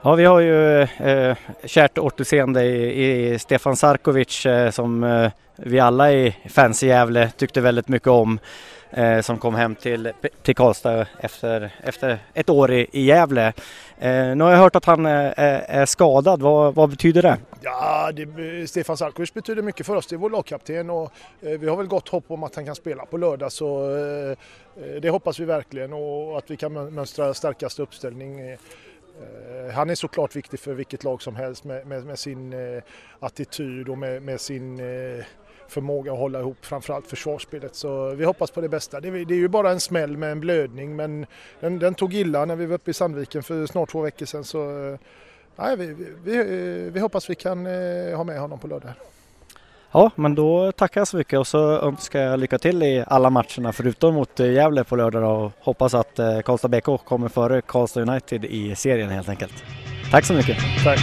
Ja, 0.01 0.15
vi 0.15 0.25
har 0.25 0.39
ju 0.39 0.81
eh, 0.81 1.37
kärt 1.63 1.97
återseende 1.97 2.63
i, 2.63 3.33
i 3.33 3.39
Stefan 3.39 3.75
Sarkovic 3.75 4.45
eh, 4.45 4.71
som 4.71 5.03
eh, 5.03 5.31
vi 5.55 5.79
alla 5.79 6.11
i 6.11 6.35
fans 6.49 6.83
i 6.83 6.87
Gävle 6.87 7.31
tyckte 7.37 7.61
väldigt 7.61 7.87
mycket 7.87 8.07
om. 8.07 8.39
Eh, 8.89 9.21
som 9.21 9.37
kom 9.37 9.55
hem 9.55 9.75
till, 9.75 10.11
till 10.43 10.55
Karlstad 10.55 11.05
efter, 11.19 11.71
efter 11.83 12.19
ett 12.33 12.49
år 12.49 12.71
i, 12.71 12.87
i 12.91 13.05
Gävle. 13.05 13.53
Eh, 13.99 14.35
nu 14.35 14.43
har 14.43 14.51
jag 14.51 14.57
hört 14.57 14.75
att 14.75 14.85
han 14.85 15.05
eh, 15.05 15.11
är, 15.11 15.65
är 15.67 15.85
skadad. 15.85 16.41
Vad, 16.41 16.75
vad, 16.75 16.89
betyder 16.89 17.21
det? 17.21 17.37
Ja, 17.61 18.11
det, 18.11 18.67
Stefan 18.69 18.97
Sarkovic 18.97 19.33
betyder 19.33 19.61
mycket 19.61 19.85
för 19.85 19.95
oss. 19.95 20.07
Det 20.07 20.15
är 20.15 20.17
vår 20.17 20.29
lagkapten 20.29 20.89
och 20.89 21.11
eh, 21.41 21.49
vi 21.59 21.67
har 21.67 21.77
väl 21.77 21.87
gott 21.87 22.09
hopp 22.09 22.25
om 22.27 22.43
att 22.43 22.55
han 22.55 22.65
kan 22.65 22.75
spela 22.75 23.05
på 23.05 23.17
lördag 23.17 23.51
så 23.51 23.95
eh, 23.95 24.31
eh 24.31 25.01
det 25.01 25.09
hoppas 25.09 25.39
vi 25.39 25.45
verkligen 25.45 25.93
och 25.93 26.37
att 26.37 26.51
vi 26.51 26.57
kan 26.57 26.93
mönstra 26.93 27.33
starkaste 27.33 27.81
uppställning 27.81 28.39
Eh, 28.39 28.57
Eh, 29.21 29.73
han 29.73 29.89
är 29.89 29.95
såklart 29.95 30.35
viktig 30.35 30.59
för 30.59 30.73
vilket 30.73 31.03
lag 31.03 31.21
som 31.21 31.35
helst 31.35 31.63
med, 31.63 31.87
med, 31.87 32.05
med 32.05 32.19
sin 32.19 32.53
eh, 32.53 32.83
attityd 33.19 33.89
och 33.89 33.97
med, 33.97 34.21
med 34.21 34.41
sin 34.41 34.79
eh, 34.79 35.25
förmåga 35.67 36.11
att 36.13 36.19
hålla 36.19 36.39
ihop 36.39 36.65
framförallt 36.65 37.07
försvarsspelet. 37.07 37.75
Så 37.75 38.09
vi 38.09 38.25
hoppas 38.25 38.51
på 38.51 38.61
det 38.61 38.69
bästa. 38.69 38.99
Det, 38.99 39.25
det 39.25 39.33
är 39.33 39.39
ju 39.39 39.47
bara 39.47 39.71
en 39.71 39.79
smäll 39.79 40.17
med 40.17 40.31
en 40.31 40.39
blödning 40.39 40.95
men 40.95 41.25
den, 41.59 41.79
den, 41.79 41.95
tog 41.95 42.13
illa 42.13 42.45
när 42.45 42.55
vi 42.55 42.65
var 42.65 42.75
uppe 42.75 42.91
i 42.91 42.93
Sandviken 42.93 43.43
för 43.43 43.65
snart 43.65 43.91
två 43.91 44.01
veckor 44.01 44.25
sedan. 44.25 44.43
Så, 44.43 44.87
eh, 44.87 44.99
nej, 45.55 45.77
vi, 45.77 45.85
vi, 46.23 46.43
vi 46.89 46.97
eh, 46.97 47.01
hoppas 47.01 47.29
vi 47.29 47.35
kan 47.35 47.65
ha 48.15 48.23
med 48.23 48.39
honom 48.39 48.59
på 48.59 48.67
lördag. 48.67 48.91
Ja, 49.91 50.11
men 50.15 50.35
då 50.35 50.71
tackar 50.71 51.01
jag 51.01 51.07
så 51.07 51.17
mycket 51.17 51.39
och 51.39 51.47
så 51.47 51.79
önskar 51.79 52.19
jag 52.19 52.39
lycka 52.39 52.57
till 52.57 52.83
i 52.83 53.03
alla 53.07 53.29
matcherna 53.29 53.73
förutom 53.73 54.15
mot 54.15 54.39
eh, 54.39 54.51
Gävle 54.51 54.83
på 54.83 54.95
lördag 54.95 55.45
och 55.45 55.51
hoppas 55.59 55.93
att 55.93 56.19
eh, 56.19 56.39
Karlstad 56.39 56.67
BK 56.67 57.05
kommer 57.05 57.29
före 57.29 57.61
Karlstad 57.61 58.01
United 58.01 58.45
i 58.45 58.75
serien 58.75 59.09
helt 59.09 59.29
enkelt. 59.29 59.63
Tack 60.11 60.25
så 60.25 60.33
mycket! 60.33 60.57
Tack! 60.83 60.99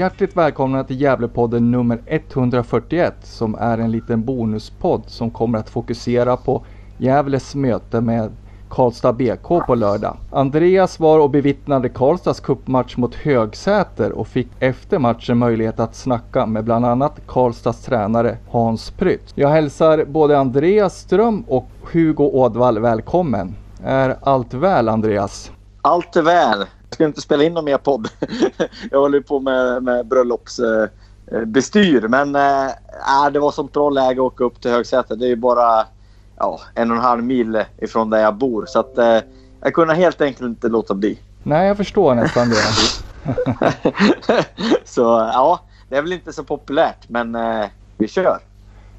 Hjärtligt 0.00 0.36
välkomna 0.36 0.84
till 0.84 1.00
Gävlepodden 1.00 1.70
nummer 1.70 2.02
141 2.06 3.14
som 3.22 3.54
är 3.54 3.78
en 3.78 3.90
liten 3.90 4.24
bonuspodd 4.24 5.02
som 5.06 5.30
kommer 5.30 5.58
att 5.58 5.70
fokusera 5.70 6.36
på 6.36 6.64
Gävles 6.98 7.54
möte 7.54 8.00
med 8.00 8.30
Karlstad 8.70 9.12
BK 9.12 9.66
på 9.66 9.74
lördag. 9.74 10.16
Andreas 10.32 11.00
var 11.00 11.18
och 11.18 11.30
bevittnade 11.30 11.88
Karlstads 11.88 12.40
cupmatch 12.40 12.96
mot 12.96 13.14
Högsäter 13.14 14.12
och 14.12 14.28
fick 14.28 14.48
efter 14.58 14.98
matchen 14.98 15.38
möjlighet 15.38 15.80
att 15.80 15.94
snacka 15.94 16.46
med 16.46 16.64
bland 16.64 16.86
annat 16.86 17.20
Karlstads 17.26 17.84
tränare 17.84 18.38
Hans 18.50 18.90
Prytz. 18.90 19.32
Jag 19.34 19.48
hälsar 19.48 20.04
både 20.04 20.38
Andreas 20.38 20.98
Ström 20.98 21.44
och 21.48 21.68
Hugo 21.92 22.24
Ådvall 22.24 22.78
välkommen. 22.78 23.54
Är 23.84 24.16
allt 24.22 24.54
väl 24.54 24.88
Andreas? 24.88 25.52
Allt 25.82 26.16
är 26.16 26.22
väl. 26.22 26.66
Jag 26.90 26.94
ska 26.94 27.04
inte 27.04 27.20
spela 27.20 27.44
in 27.44 27.54
någon 27.54 27.64
mer 27.64 27.78
podd. 27.78 28.08
jag 28.90 29.00
håller 29.00 29.20
på 29.20 29.40
med, 29.40 29.82
med 29.82 30.06
bröllopsbestyr. 30.06 32.08
Men 32.08 32.36
äh, 32.36 33.30
det 33.32 33.40
var 33.40 33.50
som 33.50 33.66
bra 33.66 33.90
läge 33.90 34.20
att 34.20 34.32
åka 34.32 34.44
upp 34.44 34.60
till 34.60 34.70
Högsätet. 34.70 35.18
Det 35.18 35.26
är 35.26 35.28
ju 35.28 35.36
bara 35.36 35.86
ja, 36.38 36.60
en 36.74 36.90
och 36.90 36.96
en 36.96 37.02
halv 37.02 37.24
mil 37.24 37.64
ifrån 37.78 38.10
där 38.10 38.18
jag 38.18 38.34
bor. 38.34 38.66
Så 38.66 38.80
att, 38.80 38.98
äh, 38.98 39.18
jag 39.60 39.74
kunde 39.74 39.94
helt 39.94 40.20
enkelt 40.20 40.48
inte 40.48 40.68
låta 40.68 40.94
bli. 40.94 41.18
Nej, 41.42 41.68
jag 41.68 41.76
förstår 41.76 42.14
nästan 42.14 42.48
det. 42.48 42.62
så 44.84 45.02
ja, 45.32 45.60
det 45.88 45.96
är 45.96 46.02
väl 46.02 46.12
inte 46.12 46.32
så 46.32 46.44
populärt 46.44 47.08
men 47.08 47.34
äh, 47.34 47.64
vi 47.96 48.08
kör. 48.08 48.38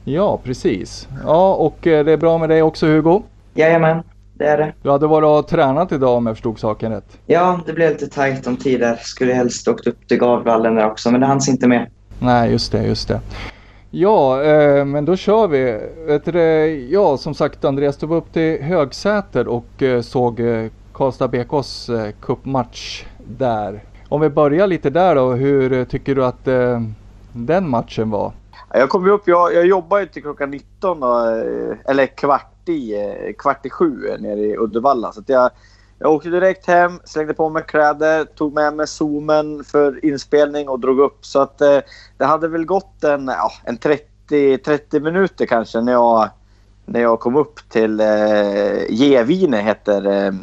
Ja, 0.03 0.39
precis. 0.43 1.07
Ja, 1.23 1.53
och 1.53 1.77
det 1.81 2.11
är 2.11 2.17
bra 2.17 2.37
med 2.37 2.49
dig 2.49 2.61
också 2.61 2.85
Hugo? 2.85 3.23
Jajamän 3.53 4.03
det 4.33 4.45
är 4.45 4.57
det. 4.57 4.73
Du 4.81 4.89
hade 4.89 5.07
varit 5.07 5.43
och 5.43 5.47
tränat 5.47 5.91
idag 5.91 6.17
om 6.17 6.25
jag 6.25 6.35
förstod 6.35 6.59
saken 6.59 6.91
rätt? 6.91 7.17
Ja, 7.25 7.59
det 7.65 7.73
blev 7.73 7.89
lite 7.89 8.07
tajt 8.07 8.47
om 8.47 8.57
tider. 8.57 8.95
Skulle 9.01 9.33
helst 9.33 9.67
åkt 9.67 9.87
upp 9.87 10.07
till 10.07 10.17
Gavvallen 10.17 10.75
där 10.75 10.87
också, 10.91 11.11
men 11.11 11.21
det 11.21 11.27
hanns 11.27 11.49
inte 11.49 11.67
med. 11.67 11.89
Nej, 12.19 12.51
just 12.51 12.71
det, 12.71 12.83
just 12.83 13.07
det. 13.07 13.19
Ja, 13.89 14.43
eh, 14.43 14.85
men 14.85 15.05
då 15.05 15.15
kör 15.15 15.47
vi. 15.47 15.79
Vet 16.07 16.25
du, 16.25 16.41
ja, 16.91 17.17
som 17.17 17.33
sagt 17.33 17.65
Andreas, 17.65 17.97
du 17.97 18.05
var 18.05 18.17
upp 18.17 18.33
till 18.33 18.61
Högsäter 18.63 19.47
och 19.47 19.83
eh, 19.83 20.01
såg 20.01 20.39
eh, 20.39 20.67
Karlstad 20.93 21.27
BKs 21.27 21.89
eh, 21.89 22.11
cupmatch 22.21 23.05
där. 23.17 23.83
Om 24.09 24.21
vi 24.21 24.29
börjar 24.29 24.67
lite 24.67 24.89
där 24.89 25.15
då, 25.15 25.31
hur 25.31 25.85
tycker 25.85 26.15
du 26.15 26.25
att 26.25 26.47
eh, 26.47 26.81
den 27.33 27.69
matchen 27.69 28.09
var? 28.09 28.31
Jag 28.73 28.89
kom 28.89 29.09
upp, 29.09 29.21
jag, 29.25 29.53
jag 29.53 29.65
jobbar 29.65 29.99
ju 29.99 30.05
till 30.05 30.21
klockan 30.21 30.51
19, 30.51 31.03
och, 31.03 31.27
eh, 31.27 31.75
eller 31.85 32.05
kvart 32.05 32.50
i, 32.69 33.01
eh, 33.01 33.33
kvart 33.37 33.65
i 33.65 33.69
sju 33.69 34.07
eh, 34.07 34.19
nere 34.19 34.39
i 34.39 34.57
Uddevalla. 34.57 35.11
Så 35.11 35.23
jag, 35.25 35.51
jag 35.99 36.11
åkte 36.11 36.29
direkt 36.29 36.67
hem, 36.67 36.99
slängde 37.03 37.33
på 37.33 37.49
mig 37.49 37.63
kläder, 37.67 38.25
tog 38.25 38.53
med 38.53 38.73
mig 38.73 38.87
zoomen 38.87 39.63
för 39.63 40.05
inspelning 40.05 40.69
och 40.69 40.79
drog 40.79 40.99
upp. 40.99 41.25
Så 41.25 41.41
att 41.41 41.61
eh, 41.61 41.79
det 42.17 42.25
hade 42.25 42.47
väl 42.47 42.65
gått 42.65 43.03
en, 43.03 43.27
ja, 43.27 43.51
en 43.63 43.77
30, 43.77 44.57
30 44.57 44.99
minuter 44.99 45.45
kanske 45.45 45.81
när 45.81 45.91
jag, 45.91 46.29
när 46.85 47.01
jag 47.01 47.19
kom 47.19 47.35
upp 47.35 47.69
till 47.69 47.99
eh, 47.99 48.89
Gevine 48.89 49.53
heter 49.53 50.25
eh, 50.25 50.33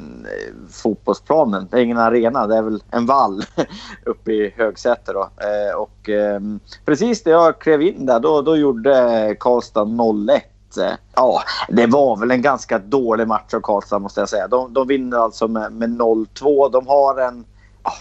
fotbollsplanen. 0.70 1.68
Det 1.70 1.76
är 1.76 1.80
ingen 1.80 1.98
arena, 1.98 2.46
det 2.46 2.56
är 2.56 2.62
väl 2.62 2.82
en 2.90 3.06
vall 3.06 3.42
uppe 4.06 4.32
i 4.32 4.54
Högsäter. 4.56 5.14
Då. 5.14 5.20
Eh, 5.20 5.76
och, 5.76 6.08
eh, 6.08 6.40
precis 6.84 7.24
när 7.24 7.32
jag 7.32 7.58
klev 7.58 7.82
in 7.82 8.06
där 8.06 8.20
då, 8.20 8.42
då 8.42 8.56
gjorde 8.56 9.36
Karlstad 9.40 9.84
0-1 9.84 10.40
Eh, 10.76 10.92
ja, 11.14 11.42
det 11.68 11.86
var 11.86 12.16
väl 12.16 12.30
en 12.30 12.42
ganska 12.42 12.78
dålig 12.78 13.28
match 13.28 13.54
av 13.54 13.60
Karlstad 13.60 13.98
måste 13.98 14.20
jag 14.20 14.28
säga. 14.28 14.48
De, 14.48 14.72
de 14.72 14.86
vinner 14.86 15.18
alltså 15.18 15.48
med, 15.48 15.72
med 15.72 15.90
0-2. 15.90 16.72
De 16.72 16.86
har 16.86 17.20
en 17.20 17.44
ja, 17.84 17.92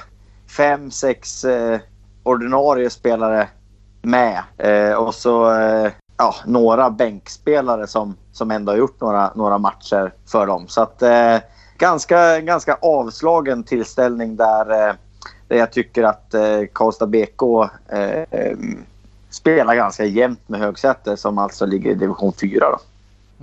fem, 0.58 0.92
sex 0.92 1.46
eh, 1.46 1.80
ordinarie 2.24 2.90
spelare 2.90 3.48
med. 4.02 4.44
Eh, 4.58 4.94
och 4.94 5.16
så 5.16 5.52
eh, 5.54 5.92
ja, 6.18 6.36
några 6.46 6.90
bänkspelare 6.90 7.88
som, 7.88 8.16
som 8.32 8.52
ändå 8.52 8.72
har 8.72 8.78
gjort 8.78 9.02
några, 9.02 9.32
några 9.36 9.58
matcher 9.58 10.14
för 10.26 10.46
dem. 10.46 10.68
Så 10.68 10.82
att 10.82 11.02
eh, 11.02 11.38
ganska, 11.78 12.40
ganska 12.40 12.78
avslagen 12.82 13.64
tillställning 13.64 14.36
där, 14.36 14.90
eh, 14.90 14.94
där 15.48 15.58
jag 15.58 15.72
tycker 15.72 16.04
att 16.04 16.34
eh, 16.34 16.62
Karlstad 16.74 17.08
BK 17.08 17.42
eh, 17.90 18.22
eh 18.32 18.58
spelar 19.38 19.76
ganska 19.76 20.06
jämnt 20.06 20.50
med 20.50 20.60
Högsäter 20.60 21.16
som 21.16 21.38
alltså 21.38 21.66
ligger 21.66 21.92
i 21.92 21.94
division 21.94 22.34
4. 22.34 22.60
Då. 22.60 22.80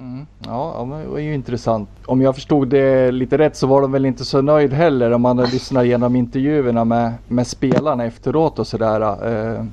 Mm. 0.03 0.27
Ja, 0.47 0.89
det 1.03 1.09
var 1.11 1.19
ju 1.19 1.35
intressant. 1.35 1.89
Om 2.07 2.23
jag 2.23 2.35
förstod 2.35 2.69
det 2.69 3.11
lite 3.11 3.39
rätt 3.39 3.57
så 3.57 3.67
var 3.67 3.83
de 3.83 3.93
väl 3.93 4.07
inte 4.07 4.25
så 4.25 4.43
nöjd 4.43 4.73
heller 4.73 5.11
om 5.11 5.23
man 5.23 5.37
lyssnar 5.37 5.85
igenom 5.85 6.17
intervjuerna 6.17 6.85
med, 6.85 7.13
med 7.29 7.47
spelarna 7.47 8.05
efteråt 8.05 8.59
och 8.59 8.67
sådär. 8.67 9.01
Eh, 9.01 9.65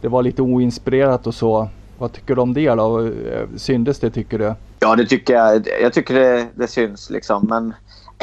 det 0.00 0.08
var 0.08 0.22
lite 0.22 0.42
oinspirerat 0.42 1.26
och 1.26 1.34
så. 1.34 1.68
Vad 1.98 2.12
tycker 2.12 2.34
du 2.34 2.40
om 2.40 2.54
det 2.54 2.68
då? 2.68 3.00
Eh, 3.00 3.46
syndes 3.56 4.00
det 4.00 4.10
tycker 4.10 4.38
du? 4.38 4.54
Ja, 4.78 4.96
det 4.96 5.06
tycker 5.06 5.34
jag. 5.34 5.68
Jag 5.82 5.92
tycker 5.92 6.14
det, 6.14 6.46
det 6.54 6.66
syns 6.66 7.10
liksom. 7.10 7.46
Men 7.48 7.74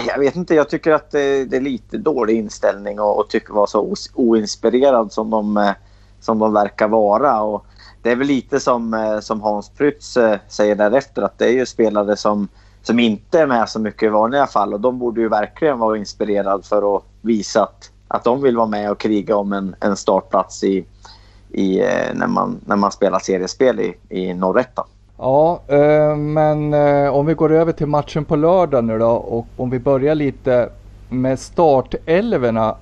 jag 0.07 0.19
vet 0.19 0.35
inte, 0.35 0.55
jag 0.55 0.69
tycker 0.69 0.91
att 0.91 1.11
det, 1.11 1.45
det 1.45 1.57
är 1.57 1.61
lite 1.61 1.97
dålig 1.97 2.37
inställning 2.37 2.99
och, 2.99 3.19
och 3.19 3.29
tycker 3.29 3.53
vara 3.53 3.67
så 3.67 3.95
oinspirerad 4.13 5.11
som 5.11 5.29
de 5.29 5.57
eh, 5.57 5.71
som 6.23 6.39
de 6.39 6.53
verkar 6.53 6.87
vara. 6.87 7.41
Och 7.41 7.65
det 8.03 8.11
är 8.11 8.15
väl 8.15 8.27
lite 8.27 8.59
som, 8.59 8.93
eh, 8.93 9.19
som 9.19 9.41
Hans 9.41 9.69
Prytz 9.69 10.17
eh, 10.17 10.37
säger 10.47 10.75
därefter 10.75 11.21
att 11.21 11.37
det 11.37 11.45
är 11.45 11.51
ju 11.51 11.65
spelare 11.65 12.15
som, 12.15 12.47
som 12.81 12.99
inte 12.99 13.39
är 13.39 13.47
med 13.47 13.69
så 13.69 13.79
mycket 13.79 14.03
i 14.03 14.09
vanliga 14.09 14.47
fall 14.47 14.73
och 14.73 14.79
de 14.79 14.99
borde 14.99 15.21
ju 15.21 15.29
verkligen 15.29 15.79
vara 15.79 15.97
inspirerade 15.97 16.63
för 16.63 16.95
att 16.95 17.03
visa 17.21 17.63
att, 17.63 17.91
att 18.07 18.23
de 18.23 18.41
vill 18.41 18.57
vara 18.57 18.67
med 18.67 18.91
och 18.91 18.99
kriga 18.99 19.35
om 19.35 19.53
en, 19.53 19.75
en 19.79 19.95
startplats 19.95 20.63
i, 20.63 20.85
i, 21.49 21.79
eh, 21.79 22.13
när, 22.13 22.27
man, 22.27 22.59
när 22.65 22.75
man 22.75 22.91
spelar 22.91 23.19
seriespel 23.19 23.79
i, 23.79 23.95
i 24.09 24.33
norrettan. 24.33 24.85
Ja, 25.17 25.61
men 26.17 26.73
om 27.09 27.25
vi 27.25 27.33
går 27.33 27.51
över 27.51 27.71
till 27.71 27.87
matchen 27.87 28.25
på 28.25 28.35
lördag 28.35 28.83
nu 28.83 28.99
då 28.99 29.09
och 29.09 29.47
om 29.57 29.69
vi 29.69 29.79
börjar 29.79 30.15
lite 30.15 30.69
med 31.09 31.39
startelvorna. 31.39 32.75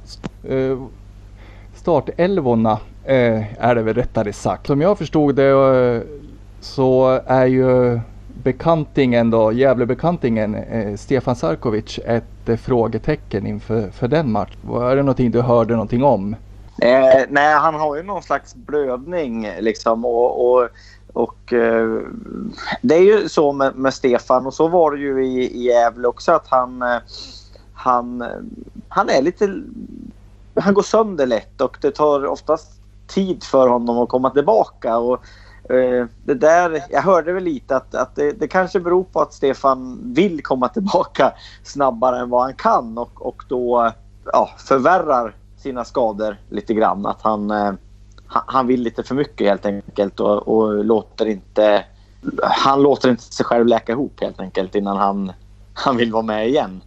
startelvorna 1.75 2.79
Eh, 3.03 3.63
är 3.63 3.75
det 3.75 3.81
väl 3.81 3.95
rättare 3.95 4.33
sagt. 4.33 4.67
Som 4.67 4.81
jag 4.81 4.97
förstod 4.97 5.35
det 5.35 5.49
eh, 5.49 6.01
så 6.59 7.21
är 7.25 7.45
ju 7.45 7.99
bekantingen 8.43 9.29
då, 9.29 9.51
Gävlebekantingen 9.51 10.55
eh, 10.55 10.95
Stefan 10.95 11.35
Sarkovic 11.35 11.99
ett 12.05 12.49
eh, 12.49 12.57
frågetecken 12.57 13.47
inför 13.47 13.89
för 13.89 14.07
den 14.07 14.31
matchen? 14.31 14.69
Är 14.69 14.95
det 14.95 15.03
någonting 15.03 15.31
du 15.31 15.41
hörde 15.41 15.73
någonting 15.73 16.03
om? 16.03 16.35
Eh, 16.81 17.23
nej, 17.29 17.53
han 17.53 17.75
har 17.75 17.95
ju 17.95 18.03
någon 18.03 18.23
slags 18.23 18.55
blödning 18.55 19.51
liksom 19.59 20.05
och, 20.05 20.51
och, 20.51 20.69
och 21.13 21.53
eh, 21.53 22.01
det 22.81 22.95
är 22.95 23.01
ju 23.01 23.29
så 23.29 23.51
med, 23.51 23.75
med, 23.75 23.93
Stefan 23.93 24.45
och 24.45 24.53
så 24.53 24.67
var 24.67 24.91
det 24.91 25.01
ju 25.01 25.25
i, 25.25 25.57
i 25.57 25.63
Gävle 25.63 26.07
också 26.07 26.31
att 26.31 26.47
han, 26.47 26.81
eh, 26.81 26.97
han, 27.73 28.21
eh, 28.21 28.27
han 28.89 29.09
är 29.09 29.21
lite, 29.21 29.61
han 30.55 30.73
går 30.73 30.83
sönder 30.83 31.25
lätt 31.25 31.61
och 31.61 31.77
det 31.81 31.91
tar 31.91 32.25
oftast 32.25 32.80
tid 33.13 33.43
för 33.43 33.67
honom 33.67 33.97
att 33.97 34.09
komma 34.09 34.29
tillbaka. 34.29 34.97
Och, 34.97 35.23
eh, 35.73 36.05
det 36.23 36.33
där, 36.33 36.83
jag 36.89 37.01
hörde 37.01 37.33
väl 37.33 37.43
lite 37.43 37.75
att, 37.75 37.95
att 37.95 38.15
det, 38.15 38.31
det, 38.31 38.47
kanske 38.47 38.79
beror 38.79 39.03
på 39.03 39.21
att 39.21 39.33
Stefan 39.33 39.99
vill 40.13 40.43
komma 40.43 40.67
tillbaka 40.67 41.33
snabbare 41.63 42.19
än 42.19 42.29
vad 42.29 42.41
han 42.41 42.53
kan 42.53 42.97
och, 42.97 43.25
och 43.25 43.43
då 43.47 43.91
ja, 44.33 44.49
förvärrar 44.57 45.35
sina 45.57 45.85
skador 45.85 46.37
lite 46.49 46.73
grann. 46.73 47.05
Att 47.05 47.21
han, 47.21 47.51
eh, 47.51 47.73
han 48.27 48.67
vill 48.67 48.81
lite 48.81 49.03
för 49.03 49.15
mycket 49.15 49.47
helt 49.47 49.65
enkelt 49.65 50.19
och, 50.19 50.47
och, 50.47 50.85
låter 50.85 51.25
inte... 51.25 51.85
Han 52.41 52.81
låter 52.81 53.09
inte 53.09 53.23
sig 53.23 53.45
själv 53.45 53.67
läka 53.67 53.91
ihop 53.91 54.21
helt 54.21 54.39
enkelt 54.39 54.75
innan 54.75 54.97
han, 54.97 55.31
han 55.73 55.97
vill 55.97 56.11
vara 56.11 56.23
med 56.23 56.47
igen. 56.47 56.81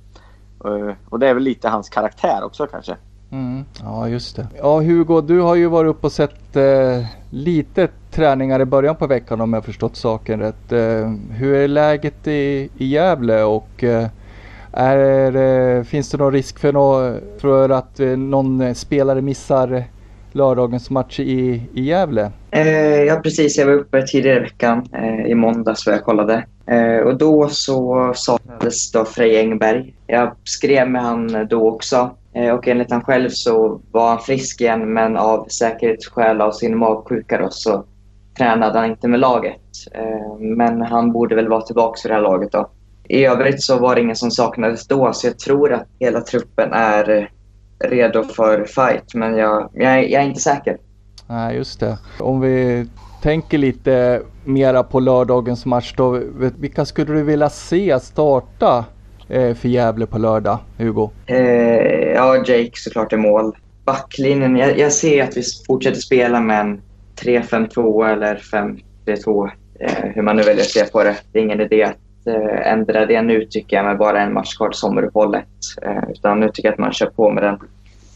Eh, 0.64 0.94
och 1.08 1.18
det 1.18 1.28
är 1.28 1.34
väl 1.34 1.42
lite 1.42 1.68
hans 1.68 1.88
karaktär 1.88 2.44
också 2.44 2.66
kanske. 2.66 2.96
Mm, 3.34 3.64
ja, 3.82 4.08
just 4.08 4.36
det. 4.36 4.46
Ja, 4.58 4.80
Hugo, 4.80 5.20
du 5.20 5.40
har 5.40 5.54
ju 5.54 5.66
varit 5.66 5.90
uppe 5.90 6.06
och 6.06 6.12
sett 6.12 6.56
eh, 6.56 7.04
lite 7.30 7.88
träningar 8.10 8.60
i 8.60 8.64
början 8.64 8.96
på 8.96 9.06
veckan 9.06 9.40
om 9.40 9.52
jag 9.52 9.64
förstått 9.64 9.96
saken 9.96 10.40
rätt. 10.40 10.72
Eh, 10.72 11.12
hur 11.30 11.54
är 11.54 11.68
läget 11.68 12.26
i, 12.26 12.70
i 12.78 12.86
Gävle 12.86 13.42
och 13.42 13.84
eh, 13.84 14.06
är, 14.72 15.36
eh, 15.36 15.82
finns 15.82 16.10
det 16.10 16.18
någon 16.18 16.32
risk 16.32 16.58
för, 16.58 16.72
nå, 16.72 17.16
för 17.38 17.68
att 17.68 18.00
eh, 18.00 18.08
någon 18.08 18.74
spelare 18.74 19.20
missar 19.20 19.84
lördagens 20.32 20.90
match 20.90 21.20
i, 21.20 21.62
i 21.74 21.82
Gävle? 21.82 22.30
Eh, 22.50 23.02
ja, 23.02 23.16
precis. 23.16 23.58
Jag 23.58 23.66
var 23.66 23.72
uppe 23.72 24.02
tidigare 24.02 24.36
i 24.36 24.42
veckan, 24.42 24.88
eh, 24.92 25.26
i 25.26 25.34
måndags 25.34 25.86
vad 25.86 25.94
jag 25.94 26.04
kollade. 26.04 26.44
Eh, 26.66 26.98
och 26.98 27.18
då 27.18 27.48
så 27.48 28.12
saknades 28.14 28.92
då 28.92 29.04
Frej 29.04 29.38
Engberg. 29.38 29.94
Jag 30.06 30.32
skrev 30.44 30.90
med 30.90 31.02
han 31.02 31.46
då 31.50 31.68
också. 31.68 32.10
Eh, 32.34 32.54
och 32.54 32.68
enligt 32.68 32.90
han 32.90 33.04
själv 33.04 33.28
så 33.28 33.80
var 33.90 34.08
han 34.08 34.20
frisk 34.20 34.60
igen 34.60 34.92
men 34.92 35.16
av 35.16 35.46
säkerhetsskäl 35.48 36.40
av 36.40 36.52
sin 36.52 36.78
magsjuka 36.78 37.38
då, 37.38 37.48
så 37.50 37.84
tränade 38.38 38.78
han 38.78 38.90
inte 38.90 39.08
med 39.08 39.20
laget. 39.20 39.60
Eh, 39.92 40.38
men 40.38 40.82
han 40.82 41.12
borde 41.12 41.34
väl 41.34 41.48
vara 41.48 41.62
tillbaka 41.62 42.00
för 42.02 42.08
det 42.08 42.14
här 42.14 42.22
laget 42.22 42.52
då. 42.52 42.70
I 43.08 43.24
övrigt 43.24 43.62
så 43.62 43.78
var 43.78 43.94
det 43.94 44.00
ingen 44.00 44.16
som 44.16 44.30
saknades 44.30 44.86
då 44.86 45.12
så 45.12 45.26
jag 45.26 45.38
tror 45.38 45.72
att 45.72 45.86
hela 46.00 46.20
truppen 46.20 46.72
är 46.72 47.10
eh, 47.10 47.24
redo 47.88 48.22
för 48.22 48.64
fight 48.64 49.14
men 49.14 49.36
jag, 49.36 49.70
jag, 49.72 50.10
jag 50.10 50.22
är 50.22 50.26
inte 50.26 50.40
säker. 50.40 50.78
Nej, 51.26 51.56
just 51.56 51.80
det. 51.80 51.98
Om 52.20 52.40
vi 52.40 52.86
tänker 53.22 53.58
lite 53.58 54.22
mera 54.44 54.82
på 54.82 55.00
lördagens 55.00 55.66
match 55.66 55.94
då. 55.96 56.20
Vilka 56.58 56.84
skulle 56.84 57.12
du 57.12 57.22
vilja 57.22 57.50
se 57.50 58.00
starta 58.00 58.84
Eh, 59.28 59.54
för 59.54 59.68
Gävle 59.68 60.06
på 60.06 60.18
lördag, 60.18 60.58
Hugo? 60.78 61.10
Eh, 61.26 61.36
ja, 62.14 62.36
Jake 62.36 62.70
såklart 62.74 63.12
i 63.12 63.16
mål. 63.16 63.56
Backlinjen, 63.84 64.56
jag, 64.56 64.78
jag 64.78 64.92
ser 64.92 65.24
att 65.24 65.36
vi 65.36 65.42
fortsätter 65.66 66.00
spela 66.00 66.40
med 66.40 66.60
en 66.60 66.80
3-5-2 67.20 68.12
eller 68.12 68.36
5-3-2. 69.06 69.50
Eh, 69.80 70.04
hur 70.14 70.22
man 70.22 70.36
nu 70.36 70.42
väljer 70.42 70.62
att 70.62 70.70
se 70.70 70.84
på 70.84 71.04
det. 71.04 71.16
Det 71.32 71.38
är 71.38 71.42
ingen 71.42 71.60
idé 71.60 71.82
att 71.82 72.26
eh, 72.26 72.72
ändra 72.72 73.06
det 73.06 73.22
nu 73.22 73.44
tycker 73.44 73.76
jag 73.76 73.84
med 73.84 73.98
bara 73.98 74.20
en 74.20 74.32
match 74.32 74.56
kvar 74.56 74.68
till 74.68 74.78
sommaruppehållet. 74.78 75.48
Eh, 75.82 76.10
utan 76.10 76.40
nu 76.40 76.48
tycker 76.48 76.68
jag 76.68 76.72
att 76.72 76.78
man 76.78 76.92
kör 76.92 77.06
på 77.06 77.30
med 77.30 77.42
den, 77.42 77.58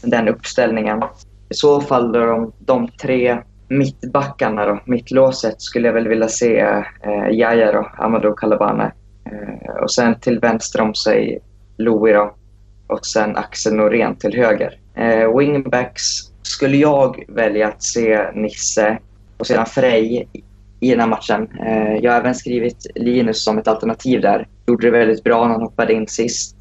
den 0.01 0.27
uppställningen. 0.27 1.03
I 1.49 1.53
så 1.53 1.81
fall 1.81 2.11
då 2.11 2.25
de, 2.25 2.51
de 2.59 2.87
tre 2.87 3.37
mittbackarna 3.67 4.65
då, 4.65 4.79
mittlåset 4.85 5.61
skulle 5.61 5.87
jag 5.87 5.93
väl 5.93 6.07
vilja 6.07 6.27
se 6.27 6.59
eh, 6.59 7.29
Jaja 7.31 7.71
då, 7.71 7.91
Amadou 7.97 8.33
Kalabane. 8.33 8.91
Eh, 9.31 9.83
och 9.83 9.91
sen 9.91 10.19
till 10.19 10.39
vänster 10.39 10.81
om 10.81 10.95
sig 10.95 11.39
Louis 11.77 12.13
då, 12.13 12.35
och 12.87 13.05
sen 13.05 13.35
Axel 13.35 13.73
Norén 13.73 14.15
till 14.15 14.35
höger. 14.35 14.79
Eh, 14.95 15.37
wingbacks 15.37 16.03
skulle 16.41 16.77
jag 16.77 17.23
välja 17.27 17.67
att 17.67 17.83
se 17.83 18.31
Nisse 18.33 18.97
och 19.37 19.47
sedan 19.47 19.65
Frej 19.65 20.29
i 20.79 20.91
den 20.91 20.99
här 20.99 21.07
matchen. 21.07 21.47
Eh, 21.59 21.95
jag 21.95 22.11
har 22.11 22.19
även 22.19 22.35
skrivit 22.35 22.87
Linus 22.95 23.43
som 23.43 23.57
ett 23.57 23.67
alternativ 23.67 24.21
där. 24.21 24.47
Gjorde 24.67 24.87
det 24.87 24.91
väldigt 24.91 25.23
bra 25.23 25.47
när 25.47 25.53
han 25.53 25.61
hoppade 25.61 25.93
in 25.93 26.07
sist. 26.07 26.55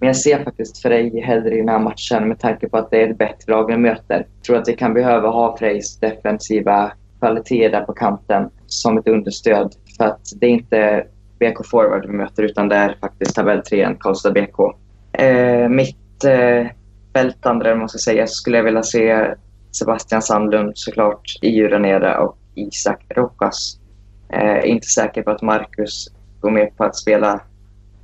Men 0.00 0.06
jag 0.06 0.16
ser 0.16 0.44
faktiskt 0.44 0.82
Frej 0.82 1.20
hellre 1.20 1.54
i 1.54 1.58
den 1.58 1.68
här 1.68 1.78
matchen 1.78 2.28
med 2.28 2.38
tanke 2.38 2.68
på 2.68 2.76
att 2.76 2.90
det 2.90 3.02
är 3.02 3.10
ett 3.10 3.18
bättre 3.18 3.52
lag 3.52 3.66
vi 3.66 3.76
möter. 3.76 4.26
Jag 4.36 4.44
tror 4.46 4.56
att 4.56 4.68
vi 4.68 4.76
kan 4.76 4.94
behöva 4.94 5.28
ha 5.28 5.56
Frejs 5.58 6.00
defensiva 6.00 6.92
kvaliteter 7.18 7.70
där 7.70 7.84
på 7.84 7.92
kanten 7.92 8.50
som 8.66 8.98
ett 8.98 9.08
understöd. 9.08 9.74
För 9.96 10.04
att 10.04 10.20
det 10.40 10.46
är 10.46 10.50
inte 10.50 11.06
BK 11.38 11.66
Forward 11.66 12.06
vi 12.06 12.12
möter 12.12 12.42
utan 12.42 12.68
det 12.68 12.76
är 12.76 12.96
faktiskt 13.00 13.34
tabelltrean 13.34 13.96
Karlstad 13.96 14.30
BK. 14.30 14.58
Eh, 15.12 15.68
mitt 15.68 16.24
eh, 16.24 16.66
fältandra, 17.12 17.74
man 17.74 17.88
ska 17.88 17.98
säga, 17.98 18.26
skulle 18.26 18.56
jag 18.56 18.64
vilja 18.64 18.82
se 18.82 19.34
Sebastian 19.72 20.22
Sandlund 20.22 20.72
såklart 20.74 21.38
i 21.42 21.48
Djuraneda 21.48 22.18
och 22.18 22.38
Isak 22.54 23.04
Rojas. 23.08 23.78
Eh, 24.28 24.70
inte 24.70 24.86
säker 24.86 25.22
på 25.22 25.30
att 25.30 25.42
Marcus 25.42 26.08
går 26.40 26.50
med 26.50 26.76
på 26.76 26.84
att 26.84 26.96
spela 26.96 27.40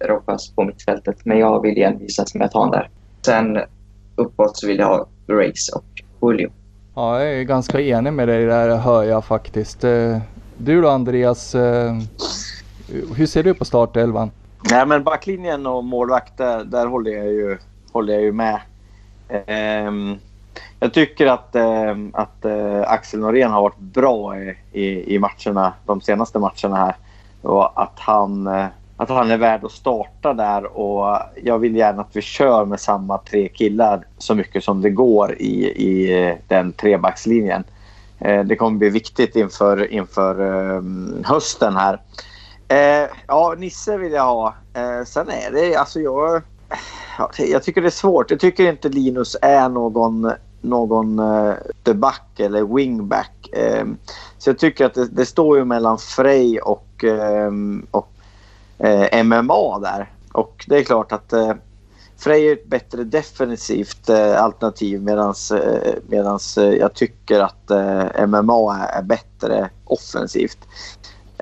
Rojas 0.04 0.54
på 0.54 0.64
mittfältet, 0.64 1.16
men 1.24 1.38
jag 1.38 1.62
vill 1.62 1.82
envisas 1.82 2.34
med 2.34 2.44
att 2.44 2.52
ha 2.52 2.60
honom 2.60 2.72
där. 2.72 2.90
Sen 3.22 3.58
uppåt 4.16 4.56
så 4.56 4.66
vill 4.66 4.78
jag 4.78 4.86
ha 4.86 5.06
Grace 5.26 5.72
och 5.74 6.02
Julio. 6.22 6.50
Ja, 6.94 7.20
jag 7.22 7.34
är 7.38 7.42
ganska 7.42 7.80
enig 7.80 8.12
med 8.12 8.28
dig 8.28 8.46
där 8.46 8.76
hör 8.76 9.02
jag 9.02 9.24
faktiskt. 9.24 9.84
Eh, 9.84 10.18
du 10.56 10.82
då 10.82 10.88
Andreas, 10.88 11.54
eh, 11.54 11.94
hur 13.16 13.26
ser 13.26 13.42
du 13.42 13.55
på 13.55 13.64
startelvan? 13.64 14.31
Nej 14.70 14.87
men 14.87 15.05
backlinjen 15.05 15.66
och 15.66 15.85
målvakt 15.85 16.37
där, 16.37 16.64
där 16.64 16.87
håller, 16.87 17.11
jag 17.11 17.26
ju, 17.26 17.59
håller 17.92 18.12
jag 18.12 18.22
ju 18.22 18.33
med. 18.33 18.61
Um, 19.87 20.18
jag 20.81 20.94
tycker 20.94 21.26
att, 21.26 21.57
uh, 21.57 22.09
att 22.12 22.44
uh, 22.44 22.83
Axel 22.87 23.20
Norén 23.20 23.50
har 23.50 23.62
varit 23.62 23.78
bra 23.78 24.38
i, 24.38 24.57
i, 24.72 25.14
i, 25.14 25.18
matcherna, 25.18 25.72
de 25.87 26.00
senaste 26.00 26.38
matcherna 26.38 26.76
här. 26.76 26.96
Och 27.42 27.83
att 27.83 27.98
han, 27.98 28.46
uh, 28.46 28.66
att 28.96 29.09
han 29.09 29.31
är 29.31 29.37
värd 29.37 29.64
att 29.64 29.72
starta 29.72 30.35
där 30.35 30.78
och 30.78 31.18
jag 31.42 31.59
vill 31.59 31.76
gärna 31.76 32.02
att 32.02 32.16
vi 32.16 32.22
kör 32.22 32.64
med 32.64 32.81
samma 32.81 33.18
tre 33.18 33.48
killar 33.48 34.05
så 34.18 34.35
mycket 34.35 34.64
som 34.64 34.83
det 34.83 34.90
går 34.90 35.35
i, 35.38 35.64
i 35.64 36.22
eh, 36.28 36.35
den 36.48 36.72
trebackslinjen. 36.72 37.64
Det 38.18 38.57
kommer 38.57 38.78
bli 38.78 38.88
viktigt 38.88 39.37
inför, 39.37 39.92
inför 39.92 40.40
ehm, 40.40 41.24
hösten 41.26 41.76
här. 41.76 42.00
Eh, 42.72 43.08
ja, 43.26 43.54
Nisse 43.58 43.96
vill 43.96 44.12
jag 44.12 44.24
ha. 44.24 44.54
Eh, 44.74 45.04
sen 45.04 45.28
är 45.28 45.50
det, 45.50 45.76
alltså 45.76 46.00
jag... 46.00 46.42
Jag 47.38 47.62
tycker 47.62 47.80
det 47.80 47.88
är 47.88 47.90
svårt. 47.90 48.30
Jag 48.30 48.40
tycker 48.40 48.70
inte 48.70 48.88
Linus 48.88 49.37
är 49.42 49.68
någon, 49.68 50.32
någon 50.61 51.18
eh, 51.18 51.94
back 51.94 52.40
eller 52.40 52.74
wingback. 52.74 53.48
Eh, 53.52 53.87
så 54.38 54.50
jag 54.50 54.58
tycker 54.58 54.87
att 54.87 54.94
det, 54.94 55.08
det, 55.08 55.26
står 55.26 55.58
ju 55.58 55.64
mellan 55.64 55.98
Frey 55.98 56.58
och, 56.58 57.04
ehm, 57.04 57.87
och 57.90 58.12
eh, 58.78 59.24
MMA 59.24 59.78
där. 59.78 60.11
Och 60.32 60.64
det 60.68 60.78
är 60.78 60.85
klart 60.85 61.12
att 61.12 61.32
eh, 61.32 61.52
Frey 62.18 62.48
är 62.48 62.52
ett 62.52 62.66
bättre 62.66 63.04
defensivt 63.04 64.08
eh, 64.08 64.42
alternativ 64.42 65.02
medan 65.02 65.35
eh, 66.56 66.64
jag 66.64 66.94
tycker 66.94 67.40
att 67.40 67.70
MMA 68.28 68.76
är, 68.76 68.98
är 68.98 69.02
bättre 69.02 69.70
offensivt. 69.85 70.58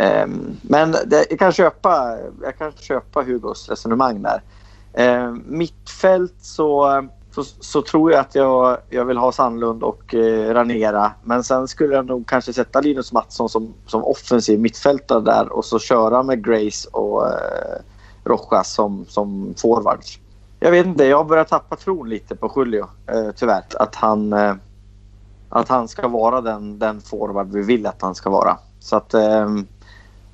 Ehm, 0.01 0.57
men 0.63 0.93
det, 0.93 1.27
jag, 1.31 1.39
kan 1.39 1.53
köpa, 1.53 2.17
jag 2.43 2.59
kan 2.59 2.73
köpa 2.73 3.23
Hugos 3.23 3.69
resonemang 3.69 4.23
där. 4.23 4.43
Ehm, 4.95 5.43
mittfält 5.47 6.35
så, 6.41 7.03
så, 7.35 7.45
så, 7.45 7.83
tror 7.83 8.13
jag 8.13 8.21
att 8.21 8.35
jag, 8.35 8.79
jag 8.91 9.05
vill 9.05 9.17
ha 9.17 9.33
Sandlund 9.33 9.83
och 9.83 10.15
eh, 10.15 10.55
Ranera. 10.55 11.13
Men 11.23 11.45
sen 11.45 11.69
skulle 11.69 11.95
jag 11.95 12.07
nog 12.07 12.27
kanske 12.27 12.53
sätta 12.53 12.81
Linus 12.81 13.13
Mattsson 13.13 13.49
som, 13.49 13.75
som 13.87 14.05
offensiv 14.05 14.61
mittfältare 14.61 15.21
där 15.21 15.53
och 15.53 15.65
så 15.65 15.79
köra 15.79 16.23
med 16.23 16.45
Grace 16.45 16.89
och 16.93 17.27
eh, 17.27 17.81
Rojas 18.25 18.73
som, 18.75 19.05
som 19.09 19.55
forwards. 19.59 20.19
Jag 20.61 20.71
vet 20.71 20.87
inte, 20.87 21.05
jag 21.05 21.17
har 21.17 21.25
börjat 21.25 21.49
tappa 21.49 21.77
tron 21.77 22.09
lite 22.09 22.37
på 22.37 22.53
Julio 22.57 22.87
eh, 23.07 23.31
tyvärr. 23.37 23.65
Att 23.79 23.95
han, 23.95 24.33
eh, 24.33 24.55
att 25.49 25.69
han 25.69 25.89
ska 25.89 26.09
vara 26.09 26.41
den, 26.41 26.79
den 26.79 27.01
forward 27.01 27.53
vi 27.53 27.63
vill 27.63 27.87
att 27.87 28.03
han 28.03 28.15
ska 28.15 28.31
vara. 28.31 28.59
Så 28.81 28.97
att 28.97 29.15
eh, 29.15 29.49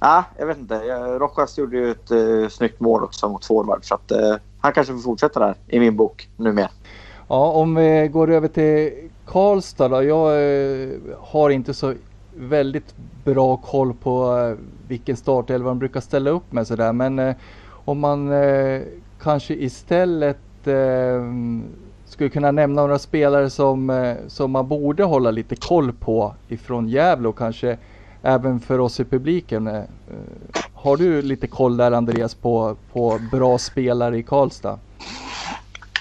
Ja, 0.00 0.24
jag 0.38 0.46
vet 0.46 0.58
inte. 0.58 0.78
Rojas 1.18 1.58
gjorde 1.58 1.76
ju 1.76 1.90
ett 1.90 2.10
uh, 2.10 2.48
snyggt 2.48 2.80
mål 2.80 3.04
också 3.04 3.28
mot 3.28 3.44
forward. 3.44 3.84
Så 3.84 3.94
att, 3.94 4.12
uh, 4.12 4.36
han 4.60 4.72
kanske 4.72 4.92
får 4.92 5.00
fortsätta 5.00 5.40
där 5.40 5.54
i 5.66 5.80
min 5.80 5.96
bok 5.96 6.28
nu. 6.36 6.66
Ja, 7.28 7.50
om 7.50 7.74
vi 7.74 8.08
går 8.12 8.30
över 8.30 8.48
till 8.48 8.92
Karlstad 9.26 9.88
då. 9.88 10.02
Jag 10.02 10.42
uh, 10.42 10.98
har 11.20 11.50
inte 11.50 11.74
så 11.74 11.94
väldigt 12.38 12.94
bra 13.24 13.56
koll 13.56 13.94
på 13.94 14.38
eh, 14.38 14.64
vilken 14.88 15.16
startelva 15.16 15.68
de 15.68 15.78
brukar 15.78 16.00
ställa 16.00 16.30
upp 16.30 16.52
med 16.52 16.66
sådär. 16.66 16.92
Men 16.92 17.18
eh, 17.18 17.34
om 17.84 17.98
man 18.00 18.30
kanske 19.22 19.54
istället 19.54 20.38
skulle 22.04 22.30
kunna 22.30 22.50
nämna 22.50 22.82
några 22.82 22.98
spelare 22.98 23.50
som, 23.50 24.14
som 24.28 24.50
man 24.50 24.68
borde 24.68 25.04
hålla 25.04 25.30
lite 25.30 25.56
koll 25.56 25.92
på 25.92 26.34
ifrån 26.48 26.88
Gävle 26.88 27.28
och 27.28 27.38
kanske 27.38 27.78
även 28.26 28.60
för 28.60 28.78
oss 28.78 29.00
i 29.00 29.04
publiken. 29.04 29.66
Eh, 29.66 29.82
har 30.74 30.96
du 30.96 31.22
lite 31.22 31.46
koll 31.46 31.76
där 31.76 31.92
Andreas 31.92 32.34
på, 32.34 32.76
på 32.92 33.18
bra 33.32 33.58
spelare 33.58 34.18
i 34.18 34.22
Karlstad? 34.22 34.78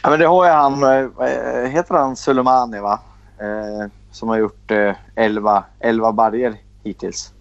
Ja, 0.03 0.09
men 0.09 0.19
det 0.19 0.25
har 0.25 0.45
jag. 0.45 0.53
han, 0.53 0.83
eh, 0.83 1.69
heter 1.69 1.95
han 1.95 2.15
Sulemani 2.15 2.79
va? 2.79 2.99
Eh, 3.39 3.91
som 4.11 4.29
har 4.29 4.37
gjort 4.37 4.71
eh, 4.71 4.95
11, 5.15 5.63
11 5.79 6.11
barger 6.11 6.55
hittills. 6.83 7.33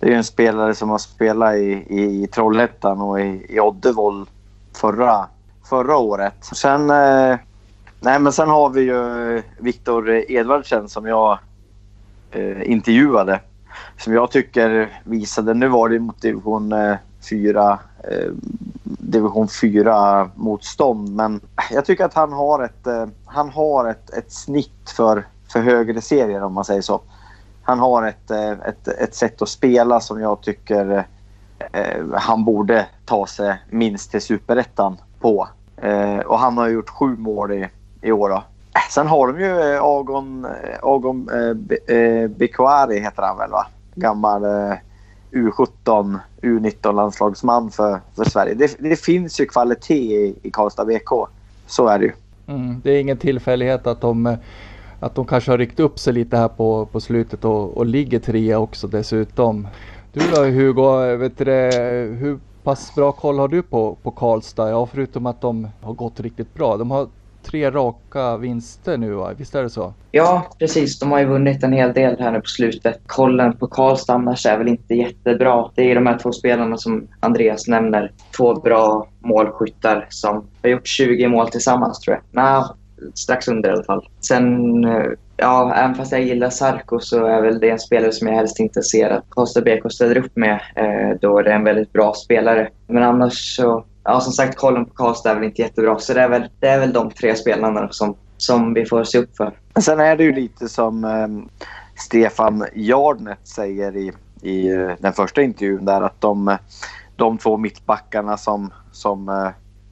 Det 0.00 0.06
är 0.06 0.10
ju 0.10 0.16
en 0.16 0.24
spelare 0.24 0.74
som 0.74 0.90
har 0.90 0.98
spelat 0.98 1.54
i, 1.54 1.86
i, 1.88 2.22
i 2.22 2.26
Trollhättan 2.26 3.00
och 3.00 3.20
i, 3.20 3.46
i 3.48 3.60
Oddevoll 3.60 4.26
förra, 4.76 5.26
förra 5.64 5.96
året. 5.96 6.34
Sen, 6.40 6.90
eh, 6.90 7.36
nej, 8.00 8.18
men 8.20 8.32
sen 8.32 8.48
har 8.48 8.70
vi 8.70 8.80
ju 8.80 9.42
Viktor 9.58 10.10
Edvardsen 10.10 10.88
som 10.88 11.06
jag 11.06 11.38
eh, 12.30 12.70
intervjuade. 12.70 13.40
Som 13.96 14.12
jag 14.12 14.30
tycker 14.30 15.00
visade, 15.04 15.54
nu 15.54 15.68
var 15.68 15.88
det 15.88 15.98
mot 15.98 16.22
division 16.22 16.72
eh, 16.72 16.96
4 17.30 17.78
eh, 18.04 18.30
division 18.84 19.48
4 19.48 20.30
motstånd. 20.34 21.14
Men 21.14 21.40
jag 21.70 21.84
tycker 21.84 22.04
att 22.04 22.14
han 22.14 22.32
har 22.32 22.62
ett, 22.64 22.86
eh, 22.86 23.06
han 23.24 23.50
har 23.50 23.90
ett, 23.90 24.10
ett 24.10 24.32
snitt 24.32 24.90
för, 24.96 25.26
för 25.52 25.60
högre 25.60 26.00
serier 26.00 26.42
om 26.42 26.52
man 26.52 26.64
säger 26.64 26.82
så. 26.82 27.00
Han 27.62 27.78
har 27.78 28.06
ett, 28.06 28.30
ett, 28.30 28.88
ett 28.88 29.14
sätt 29.14 29.42
att 29.42 29.48
spela 29.48 30.00
som 30.00 30.20
jag 30.20 30.40
tycker 30.40 31.04
eh, 31.72 32.04
han 32.12 32.44
borde 32.44 32.86
ta 33.04 33.26
sig 33.26 33.56
minst 33.70 34.10
till 34.10 34.20
superettan 34.20 34.96
på. 35.20 35.48
Eh, 35.76 36.18
och 36.18 36.38
han 36.38 36.58
har 36.58 36.68
gjort 36.68 36.90
sju 36.90 37.16
mål 37.16 37.52
i, 37.52 37.68
i 38.00 38.12
år. 38.12 38.28
Då. 38.28 38.44
Sen 38.90 39.06
har 39.06 39.32
de 39.32 39.40
ju 39.40 39.78
Agon, 39.78 40.46
Agon 40.82 41.28
eh, 41.86 42.28
Bekwari 42.28 43.00
heter 43.00 43.22
han 43.22 43.38
väl 43.38 43.50
va? 43.50 43.66
Gammal 43.94 44.44
eh, 44.44 44.76
U17, 45.32 46.18
U19 46.42 46.92
landslagsman 46.92 47.70
för, 47.70 48.00
för 48.16 48.24
Sverige. 48.24 48.54
Det, 48.54 48.76
det 48.78 48.96
finns 48.96 49.40
ju 49.40 49.46
kvalitet 49.46 50.16
i, 50.16 50.34
i 50.42 50.50
Karlstad 50.50 50.84
BK. 50.84 51.28
Så 51.66 51.86
är 51.86 51.98
det 51.98 52.04
ju. 52.04 52.12
Mm, 52.46 52.80
det 52.84 52.90
är 52.90 53.00
ingen 53.00 53.16
tillfällighet 53.16 53.86
att 53.86 54.00
de, 54.00 54.26
eh, 54.26 54.38
att 55.00 55.14
de 55.14 55.26
kanske 55.26 55.50
har 55.50 55.58
ryckt 55.58 55.80
upp 55.80 55.98
sig 55.98 56.12
lite 56.12 56.36
här 56.36 56.48
på, 56.48 56.86
på 56.86 57.00
slutet 57.00 57.44
och, 57.44 57.76
och 57.76 57.86
ligger 57.86 58.18
trea 58.18 58.58
också 58.58 58.86
dessutom. 58.86 59.68
Du 60.12 60.20
då 60.34 60.44
Hugo, 60.44 61.04
eh, 61.04 61.16
vet 61.16 61.38
du, 61.38 61.44
hur 62.18 62.38
pass 62.62 62.94
bra 62.94 63.12
koll 63.12 63.38
har 63.38 63.48
du 63.48 63.62
på, 63.62 63.96
på 64.02 64.10
Karlstad? 64.10 64.70
Ja, 64.70 64.86
förutom 64.86 65.26
att 65.26 65.40
de 65.40 65.68
har 65.82 65.92
gått 65.92 66.20
riktigt 66.20 66.54
bra. 66.54 66.76
De 66.76 66.90
har 66.90 67.08
tre 67.44 67.70
raka 67.70 68.36
vinster 68.36 68.96
nu 68.96 69.12
va? 69.12 69.32
Visst 69.36 69.54
är 69.54 69.62
det 69.62 69.70
så? 69.70 69.94
Ja, 70.10 70.46
precis. 70.58 70.98
De 70.98 71.12
har 71.12 71.18
ju 71.18 71.24
vunnit 71.24 71.62
en 71.62 71.72
hel 71.72 71.92
del 71.92 72.16
här 72.18 72.32
nu 72.32 72.40
på 72.40 72.46
slutet. 72.46 73.00
Kollen 73.06 73.56
på 73.56 73.66
Karlstad 73.66 74.12
annars 74.12 74.46
är 74.46 74.58
väl 74.58 74.68
inte 74.68 74.94
jättebra. 74.94 75.70
Det 75.74 75.90
är 75.90 75.94
de 75.94 76.06
här 76.06 76.18
två 76.18 76.32
spelarna 76.32 76.76
som 76.76 77.08
Andreas 77.20 77.68
nämner. 77.68 78.12
Två 78.36 78.54
bra 78.54 79.08
målskyttar 79.20 80.06
som 80.10 80.46
har 80.62 80.70
gjort 80.70 80.86
20 80.86 81.28
mål 81.28 81.50
tillsammans 81.50 82.00
tror 82.00 82.16
jag. 82.16 82.22
Nej, 82.30 82.64
strax 83.14 83.48
under 83.48 83.68
i 83.68 83.72
alla 83.72 83.84
fall. 83.84 84.08
Sen, 84.20 84.84
eh, 84.84 85.06
ja, 85.36 85.74
även 85.74 85.94
fast 85.94 86.12
jag 86.12 86.22
gillar 86.22 86.50
Sarko 86.50 86.98
så 87.00 87.26
är 87.26 87.42
väl 87.42 87.60
det 87.60 87.70
en 87.70 87.78
spelare 87.78 88.12
som 88.12 88.28
jag 88.28 88.34
helst 88.34 88.60
inte 88.60 88.82
ser 88.82 89.10
att 89.10 89.24
Karlstad 89.30 89.60
BK 89.60 89.92
ställer 89.92 90.18
upp 90.18 90.36
med. 90.36 90.60
Eh, 90.76 91.18
då 91.20 91.38
är 91.38 91.42
det 91.42 91.52
en 91.52 91.64
väldigt 91.64 91.92
bra 91.92 92.14
spelare. 92.14 92.68
Men 92.86 93.02
annars 93.02 93.56
så 93.56 93.84
ja, 94.04 94.20
som 94.20 94.32
sagt, 94.32 94.56
kollen 94.56 94.84
på 94.84 94.94
Karlstad 94.94 95.30
är 95.30 95.34
väl 95.34 95.44
inte 95.44 95.62
jättebra. 95.62 95.98
Så 95.98 96.14
det 96.14 96.20
är 96.20 96.28
väl, 96.28 96.48
det 96.60 96.68
är 96.68 96.80
väl 96.80 96.92
de 96.92 97.10
tre 97.10 97.36
spelarna 97.36 97.88
som, 97.92 98.16
som 98.36 98.74
vi 98.74 98.86
får 98.86 99.04
se 99.04 99.18
upp 99.18 99.36
för. 99.36 99.58
Sen 99.80 100.00
är 100.00 100.16
det 100.16 100.24
ju 100.24 100.32
lite 100.32 100.68
som 100.68 101.04
eh, 101.04 101.28
Stefan 101.96 102.66
Jardnet 102.74 103.38
säger 103.44 103.96
i, 103.96 104.12
i 104.42 104.68
eh, 104.68 104.90
den 104.98 105.12
första 105.12 105.42
intervjun 105.42 105.84
där 105.84 106.02
att 106.02 106.20
de, 106.20 106.56
de 107.16 107.38
två 107.38 107.56
mittbackarna 107.56 108.36
som, 108.36 108.72
som 108.92 109.28
eh, 109.28 109.48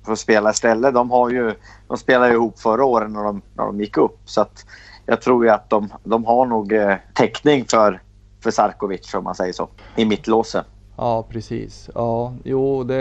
får 0.07 0.14
spela 0.14 0.51
istället, 0.51 0.94
de, 0.94 1.11
har 1.11 1.31
ju, 1.31 1.55
de 1.88 1.96
spelade 1.96 2.33
ihop 2.33 2.61
förra 2.61 2.85
året 2.85 3.11
när 3.11 3.25
de, 3.25 3.42
när 3.55 3.64
de 3.64 3.81
gick 3.81 3.96
upp. 3.96 4.18
Så 4.25 4.40
att 4.40 4.66
jag 5.07 5.20
tror 5.20 5.44
ju 5.44 5.51
att 5.51 5.70
de, 5.70 5.92
de 6.05 6.25
har 6.25 6.46
nog 6.46 6.72
eh, 6.72 6.96
täckning 7.14 7.64
för, 7.70 8.03
för 8.42 8.51
Sarkovic 8.51 9.14
om 9.14 9.25
man 9.25 9.35
säger 9.35 9.53
så, 9.53 9.68
i 9.96 10.05
mittlåset. 10.05 10.66
Ja, 11.02 11.24
precis. 11.28 11.90
Ja, 11.94 12.34
jo, 12.44 12.84
det, 12.84 12.94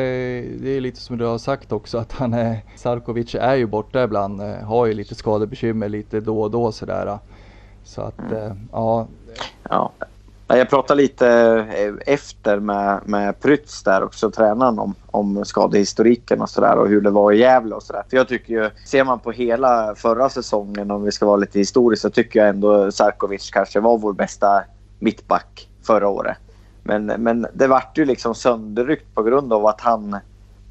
det 0.62 0.70
är 0.70 0.82
lite 0.82 1.00
som 1.00 1.18
du 1.18 1.26
har 1.26 1.38
sagt 1.38 1.72
också 1.72 1.98
att 1.98 2.12
han 2.12 2.34
är, 2.34 2.64
Sarkovic 2.76 3.36
är 3.36 3.56
ju 3.56 3.66
borta 3.66 4.04
ibland, 4.04 4.42
eh, 4.42 4.56
har 4.56 4.86
ju 4.86 4.94
lite 4.94 5.16
skadebekymmer 5.16 5.90
lite 5.90 6.20
då 6.20 6.42
och 6.42 6.52
då 6.52 6.72
sådär. 6.72 7.20
Så 7.84 8.02
att, 8.02 8.20
mm. 8.20 8.34
Eh, 8.34 8.54
ja. 8.72 9.08
Ja. 9.70 9.92
Jag 10.48 10.70
pratade 10.70 11.02
lite 11.02 11.28
eh, 11.78 12.14
efter 12.14 12.60
med, 12.60 13.00
med 13.06 13.40
Prytz 13.40 13.84
där 13.84 14.04
också, 14.04 14.32
tränaren, 14.32 14.80
om, 14.80 14.96
om 15.12 15.46
skadehistoriken 15.46 16.42
och 16.42 16.50
sådär 16.50 16.78
och 16.78 16.88
hur 16.88 17.02
det 17.02 17.10
var 17.10 17.32
i 17.32 17.40
Gävle 17.40 17.76
och 17.76 17.84
sådär. 17.84 18.04
För 18.10 18.18
jag 18.18 18.28
tycker 18.28 18.54
ju, 18.54 18.70
ser 18.86 19.04
man 19.04 19.20
på 19.20 19.32
hela 19.32 19.96
förra 19.96 20.30
säsongen, 20.30 20.92
om 20.92 21.04
vi 21.04 21.12
ska 21.12 21.26
vara 21.26 21.38
lite 21.38 21.60
historiskt, 21.60 22.02
så 22.02 22.10
tycker 22.10 22.40
jag 22.40 22.50
ändå 22.50 22.92
Sarkovic 22.92 23.52
kanske 23.52 23.80
var 23.80 23.98
vår 23.98 24.14
bästa 24.14 24.64
mittback 25.00 25.70
förra 25.84 26.08
året. 26.08 26.38
Men, 26.84 27.06
men 27.06 27.48
det 27.54 27.68
vart 27.68 27.98
ju 27.98 28.06
liksom 28.06 28.36
sönderryckt 28.36 29.16
på 29.16 29.24
grund 29.24 29.54
av 29.54 29.66
att 29.66 29.82
han, 29.82 30.18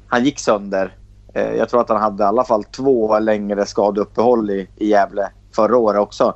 han 0.07 0.25
gick 0.25 0.39
sönder. 0.39 0.95
Eh, 1.33 1.53
jag 1.53 1.69
tror 1.69 1.81
att 1.81 1.89
han 1.89 2.01
hade 2.01 2.23
i 2.23 2.27
alla 2.27 2.43
fall 2.43 2.63
två 2.63 3.19
längre 3.19 3.65
skadeuppehåll 3.65 4.49
i, 4.49 4.67
i 4.75 4.87
Gävle 4.87 5.29
förra 5.55 5.77
året 5.77 6.01
också. 6.01 6.33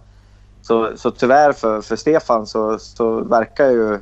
Så, 0.62 0.92
så 0.96 1.12
tyvärr 1.12 1.54
för, 1.54 1.82
för 1.82 1.96
Stefan 1.96 2.48
så, 2.48 2.80
så 2.80 3.24
verkar 3.24 3.70
ju 3.70 4.00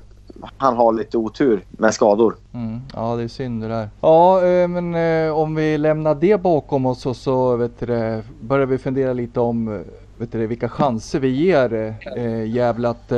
han 0.58 0.76
ha 0.76 0.92
lite 0.92 1.18
otur 1.18 1.66
med 1.70 1.94
skador. 1.94 2.36
Mm, 2.54 2.82
ja, 2.96 3.16
det 3.16 3.24
är 3.24 3.28
synd 3.28 3.62
det 3.62 3.68
där. 3.68 3.90
Ja, 4.02 4.46
eh, 4.46 4.68
men 4.68 4.96
eh, 4.96 5.38
om 5.38 5.56
vi 5.56 5.78
lämnar 5.78 6.16
det 6.16 6.42
bakom 6.42 6.86
oss 6.86 7.06
och 7.06 7.16
så 7.16 7.56
vet 7.56 7.80
du, 7.80 8.24
börjar 8.42 8.66
vi 8.66 8.78
fundera 8.78 9.14
lite 9.14 9.40
om 9.40 9.68
eh, 9.68 9.82
vet 10.18 10.32
du, 10.32 10.48
vilka 10.48 10.70
chanser 10.70 11.20
vi 11.20 11.28
ger 11.28 11.96
eh, 12.16 12.46
Gävle 12.46 12.90
att 12.90 13.12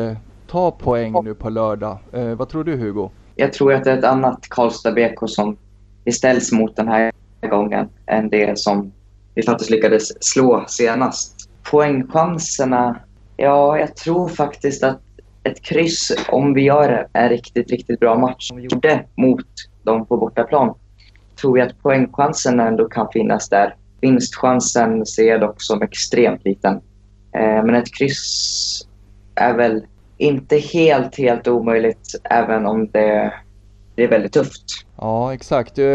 ta 0.56 0.72
poäng 0.72 1.24
nu 1.24 1.36
på 1.36 1.50
lördag. 1.50 1.98
Eh, 2.12 2.36
vad 2.36 2.50
tror 2.50 2.64
du 2.64 2.76
Hugo? 2.76 3.10
Jag 3.36 3.54
tror 3.54 3.74
att 3.74 3.84
det 3.84 3.92
är 3.92 3.98
ett 3.98 4.04
annat 4.04 4.50
Karlstad 4.50 4.92
BK 4.92 5.30
som 5.30 5.58
vi 6.04 6.12
ställs 6.12 6.52
mot 6.52 6.76
den 6.76 6.88
här 6.88 7.12
gången 7.50 7.90
än 8.06 8.30
det 8.30 8.60
som 8.60 8.92
vi 9.34 9.44
faktiskt 9.44 9.70
lyckades 9.70 10.24
slå 10.24 10.66
senast. 10.68 11.50
Poängchanserna, 11.72 13.00
ja, 13.38 13.80
jag 13.80 13.96
tror 13.96 14.28
faktiskt 14.28 14.84
att 14.84 15.02
ett 15.44 15.62
kryss, 15.62 16.12
om 16.30 16.54
vi 16.54 16.62
gör 16.62 17.08
en 17.14 17.30
riktigt, 17.30 17.72
riktigt 17.72 18.00
bra 18.00 18.18
match 18.18 18.48
som 18.48 18.58
vi 18.58 18.64
gjorde 18.64 19.06
mot 19.16 19.48
dem 19.84 20.06
på 20.06 20.18
bortaplan, 20.18 20.74
tror 21.42 21.60
jag 21.60 21.68
att 21.68 21.82
poängchansen 21.82 22.60
ändå 22.60 22.90
kan 22.90 23.08
finnas 23.14 23.50
där. 23.50 23.76
Vinstchansen 24.02 25.06
ser 25.06 25.28
jag 25.28 25.42
dock 25.42 25.62
som 25.62 25.82
extremt 25.82 26.46
liten. 26.46 26.74
Eh, 27.32 27.64
men 27.66 27.76
ett 27.76 27.96
kryss 27.96 28.88
är 29.36 29.54
väl 29.54 29.86
inte 30.18 30.58
helt, 30.58 31.18
helt 31.18 31.48
omöjligt 31.48 32.16
även 32.24 32.66
om 32.66 32.88
det, 32.92 33.34
det 33.96 34.04
är 34.04 34.08
väldigt 34.08 34.34
tufft. 34.34 34.64
Ja, 34.98 35.34
exakt. 35.34 35.80
Eh, 35.80 35.86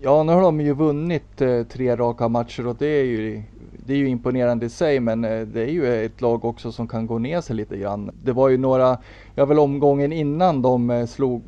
ja, 0.00 0.22
nu 0.22 0.32
har 0.32 0.42
de 0.42 0.60
ju 0.60 0.74
vunnit 0.74 1.40
eh, 1.40 1.62
tre 1.62 1.96
raka 1.96 2.28
matcher 2.28 2.66
och 2.66 2.76
det 2.78 2.86
är 2.86 3.04
ju 3.04 3.42
det 3.86 3.92
är 3.92 3.96
ju 3.96 4.08
imponerande 4.08 4.66
i 4.66 4.68
sig 4.68 5.00
men 5.00 5.24
eh, 5.24 5.40
det 5.40 5.60
är 5.60 5.70
ju 5.70 6.04
ett 6.04 6.20
lag 6.20 6.44
också 6.44 6.72
som 6.72 6.88
kan 6.88 7.06
gå 7.06 7.18
ner 7.18 7.40
sig 7.40 7.56
lite 7.56 7.76
grann. 7.76 8.10
Det 8.24 8.32
var 8.32 8.48
ju 8.48 8.58
några, 8.58 8.98
ja 9.34 9.44
väl 9.44 9.58
omgången 9.58 10.12
innan 10.12 10.62
de 10.62 11.06
slog 11.08 11.42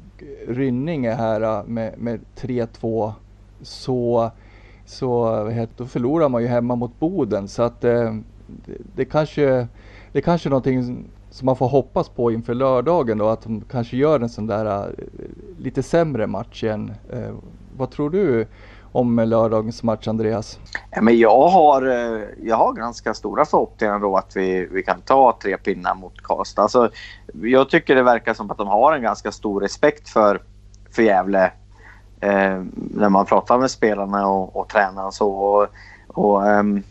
Rynninge 0.49 1.11
här 1.11 1.62
med, 1.65 1.99
med 1.99 2.21
3-2 2.37 3.12
så, 3.62 4.31
så 4.87 5.35
då 5.77 5.87
förlorar 5.87 6.29
man 6.29 6.43
ju 6.43 6.49
hemma 6.49 6.75
mot 6.75 7.01
Boden 7.01 7.49
så 7.49 7.62
att 7.62 7.81
det, 7.81 8.23
det 8.95 9.05
kanske 9.05 9.67
det 10.12 10.27
är 10.27 10.49
någonting 10.49 11.05
som 11.33 11.47
man 11.47 11.57
får 11.57 11.68
hoppas 11.68 12.09
på 12.09 12.33
inför 12.33 12.55
lördagen 12.55 13.18
då, 13.18 13.29
att 13.29 13.42
de 13.42 13.61
kanske 13.71 13.97
gör 13.97 14.21
en 14.21 14.29
sån 14.29 14.47
där 14.47 14.66
eh, 14.66 14.92
lite 15.59 15.83
sämre 15.83 16.27
match 16.27 16.64
igen. 16.64 16.95
Eh, 17.12 17.35
vad 17.77 17.90
tror 17.90 18.11
du 18.11 18.47
om 18.92 19.16
lördagens 19.16 19.83
match, 19.83 20.09
Andreas? 20.09 20.59
Ja, 20.90 21.03
men 21.03 21.18
jag, 21.18 21.49
har, 21.49 21.83
eh, 21.87 22.23
jag 22.42 22.57
har 22.57 22.73
ganska 22.73 23.14
stora 23.14 23.45
förhoppningar 23.45 23.99
då 23.99 24.16
att 24.16 24.37
vi, 24.37 24.68
vi 24.73 24.83
kan 24.83 25.01
ta 25.01 25.38
tre 25.42 25.57
pinnar 25.57 25.95
mot 25.95 26.23
Karlstad. 26.23 26.62
Alltså, 26.62 26.90
jag 27.42 27.71
tycker 27.71 27.95
det 27.95 28.03
verkar 28.03 28.35
som 28.35 28.51
att 28.51 28.59
de 28.59 28.68
har 28.68 28.92
en 28.92 29.03
ganska 29.03 29.33
stor 29.33 29.61
respekt 29.61 30.09
för, 30.09 30.42
för 30.90 31.03
Gävle 31.03 31.53
när 32.75 33.09
man 33.09 33.27
pratar 33.27 33.59
med 33.59 33.71
spelarna 33.71 34.27
och, 34.27 34.57
och 34.57 34.68
tränaren. 34.68 35.12
Så, 35.12 35.29
och, 35.29 35.66
och 36.09 36.42
um, 36.42 36.83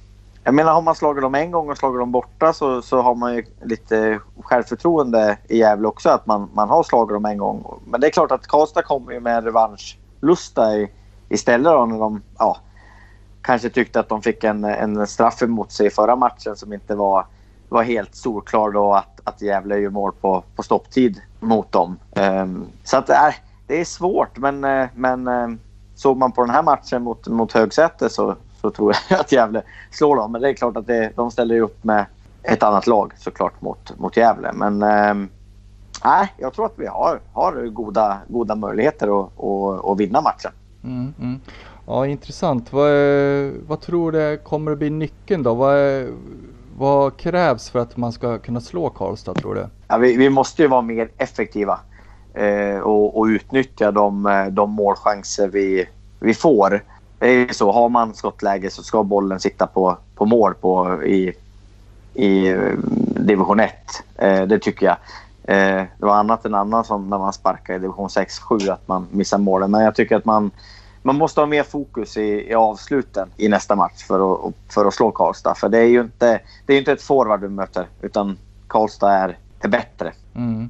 jag 0.44 0.54
menar 0.54 0.74
har 0.74 0.82
man 0.82 0.96
slagit 0.96 1.22
dem 1.22 1.36
en 1.36 1.52
gång 1.52 1.70
och 1.70 1.78
slagit 1.78 2.00
dem 2.00 2.12
borta 2.12 2.54
så, 2.54 2.82
så 2.82 3.02
har 3.02 3.16
man 3.16 3.36
ju 3.36 3.46
lite 3.64 4.20
självförtroende 4.42 5.38
i 5.48 5.58
Gävle 5.58 5.88
också 5.88 6.10
att 6.10 6.26
man, 6.26 6.50
man 6.54 6.70
har 6.70 6.84
slagit 6.84 7.14
dem 7.14 7.26
en 7.26 7.38
gång. 7.38 7.82
Men 7.86 8.02
det 8.02 8.08
är 8.08 8.12
klart 8.12 8.32
att 8.32 8.48
Karlstad 8.48 8.82
kommer 8.82 9.12
ju 9.12 9.20
med 9.20 9.44
revanschlusta 9.44 10.76
i, 10.76 10.92
istället 11.30 11.74
då 11.74 11.86
när 11.86 12.00
de 12.00 12.22
ja, 12.38 12.58
kanske 13.42 13.70
tyckte 13.70 14.00
att 14.00 14.10
de 14.10 14.22
fick 14.22 14.44
en, 14.44 14.64
en 14.64 15.08
straff 15.08 15.42
emot 15.42 15.72
sig 15.72 15.88
i 15.88 15.90
förra 15.90 16.16
matchen 16.16 16.56
som 16.56 16.74
inte 16.74 16.96
var, 16.96 17.26
var 17.70 17.84
helt 17.84 18.16
solklar 18.16 18.72
då 18.72 18.94
att, 18.94 19.22
att 19.24 19.42
Gävle 19.42 19.78
gör 19.78 19.90
mål 19.90 20.12
på, 20.22 20.44
på 20.56 20.64
stopptid 20.64 21.22
mot 21.40 21.72
dem. 21.72 22.00
Um, 22.16 22.68
så 22.84 22.98
att 22.98 23.10
äh, 23.10 23.34
det 23.68 23.82
är 23.82 23.86
svårt 23.86 24.38
men, 24.38 24.64
eh, 24.64 24.88
men 24.96 25.28
eh, 25.28 25.48
såg 25.96 26.18
man 26.18 26.32
på 26.32 26.42
den 26.42 26.50
här 26.50 26.64
matchen 26.64 27.04
mot, 27.04 27.28
mot 27.28 27.52
Högsäte 27.52 28.10
så, 28.10 28.36
så 28.62 28.72
tror 28.72 28.96
jag 29.10 29.20
att 29.20 29.32
Gävle 29.32 29.64
slår 29.92 30.16
dem. 30.16 30.32
Men 30.32 30.42
det 30.42 30.50
är 30.50 30.54
klart 30.54 30.78
att 30.78 30.88
det, 30.88 31.12
de 31.16 31.32
ställer 31.32 31.60
upp 31.60 31.84
med 31.84 32.06
ett 32.44 32.64
annat 32.64 32.88
lag 32.88 33.14
såklart 33.18 33.62
mot, 33.62 34.00
mot 34.00 34.18
Gävle. 34.18 34.52
Men 34.54 34.80
nej, 36.04 36.34
jag 36.38 36.54
tror 36.54 36.66
att 36.66 36.74
vi 36.76 36.88
har, 36.88 37.20
har 37.34 37.68
goda, 37.68 38.18
goda 38.28 38.56
möjligheter 38.56 39.22
att, 39.22 39.40
att, 39.40 39.86
att 39.86 40.00
vinna 40.00 40.22
matchen. 40.22 40.52
Mm, 40.84 41.14
mm. 41.20 41.42
Ja, 41.86 42.08
intressant. 42.08 42.74
Vad, 42.74 42.92
vad 43.68 43.82
tror 43.82 44.12
du 44.12 44.38
kommer 44.38 44.72
att 44.72 44.78
bli 44.78 44.90
nyckeln 44.90 45.44
då? 45.44 45.54
Vad, 45.54 46.08
vad 46.78 47.18
krävs 47.18 47.70
för 47.70 47.80
att 47.80 47.98
man 47.98 48.12
ska 48.12 48.38
kunna 48.38 48.62
slå 48.62 48.90
Karlstad 48.90 49.34
tror 49.34 49.56
du? 49.56 49.66
Ja, 49.88 49.98
vi, 49.98 50.18
vi 50.18 50.30
måste 50.30 50.62
ju 50.62 50.68
vara 50.68 50.82
mer 50.82 51.10
effektiva 51.18 51.80
eh, 52.34 52.80
och, 52.80 53.20
och, 53.20 53.26
utnyttja 53.26 53.92
de, 53.92 54.48
de 54.52 54.72
målchanser 54.72 55.48
vi, 55.48 55.90
vi 56.20 56.34
får. 56.34 56.84
Det 57.22 57.28
är 57.28 57.34
ju 57.34 57.54
så, 57.54 57.72
har 57.72 57.90
man 57.90 58.14
skottläge 58.14 58.70
så 58.70 58.84
ska 58.84 59.04
bollen 59.04 59.40
sitta 59.40 59.68
på, 59.68 59.98
på 60.16 60.26
mål 60.26 60.54
på, 60.54 61.04
i, 61.04 61.34
i 62.14 62.48
eh, 62.48 62.74
division 63.16 63.60
1. 63.60 63.74
Eh, 64.16 64.42
det 64.42 64.60
tycker 64.60 64.86
jag. 64.86 64.98
Eh, 65.44 65.84
det 65.98 66.06
var 66.06 66.16
annat 66.16 66.46
än 66.46 66.56
annan 66.56 66.84
som 66.84 67.10
när 67.10 67.18
man 67.18 67.34
sparkar 67.34 67.74
i 67.74 67.80
division 67.80 68.08
6-7 68.08 68.72
att 68.72 68.88
man 68.88 69.08
missar 69.12 69.38
målen. 69.38 69.72
Men 69.72 69.84
jag 69.84 69.96
tycker 69.96 70.16
att 70.16 70.26
man 70.26 70.52
man 71.02 71.16
måste 71.16 71.42
ha 71.42 71.46
mer 71.46 71.64
fokus 71.64 72.18
i, 72.18 72.50
i 72.50 72.54
avsluten 72.54 73.30
i 73.38 73.48
nästa 73.48 73.76
match 73.76 74.04
för 74.08 74.48
att, 74.48 74.54
för 74.70 74.86
att 74.86 74.94
slå 74.94 75.12
Karlstad. 75.12 75.56
För 75.56 75.70
det 75.70 75.78
är 75.78 75.88
ju 75.88 76.02
inte, 76.02 76.40
det 76.66 76.74
är 76.74 76.78
inte 76.78 76.92
ett 76.92 77.02
forward 77.02 77.42
du 77.42 77.50
möter 77.50 77.88
utan 78.02 78.38
Karlstad 78.68 79.12
är, 79.12 79.38
är 79.60 79.68
bättre. 79.68 80.14
Mm. 80.36 80.70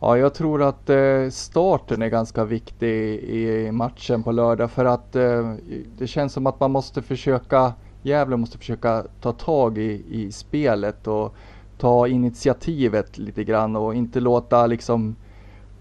Ja, 0.00 0.18
jag 0.18 0.34
tror 0.34 0.62
att 0.62 0.90
eh, 0.90 1.28
starten 1.30 2.02
är 2.02 2.08
ganska 2.08 2.44
viktig 2.44 3.18
i 3.18 3.70
matchen 3.72 4.22
på 4.22 4.32
lördag 4.32 4.70
för 4.70 4.84
att 4.84 5.16
eh, 5.16 5.54
det 5.98 6.06
känns 6.06 6.32
som 6.32 6.46
att 6.46 6.60
man 6.60 6.70
måste 6.70 7.02
försöka, 7.02 7.72
Gävle 8.02 8.36
måste 8.36 8.58
försöka 8.58 9.04
ta 9.20 9.32
tag 9.32 9.78
i, 9.78 10.04
i 10.08 10.32
spelet 10.32 11.06
och 11.06 11.34
ta 11.78 12.08
initiativet 12.08 13.18
lite 13.18 13.44
grann 13.44 13.76
och 13.76 13.94
inte 13.94 14.20
låta 14.20 14.66
liksom 14.66 15.16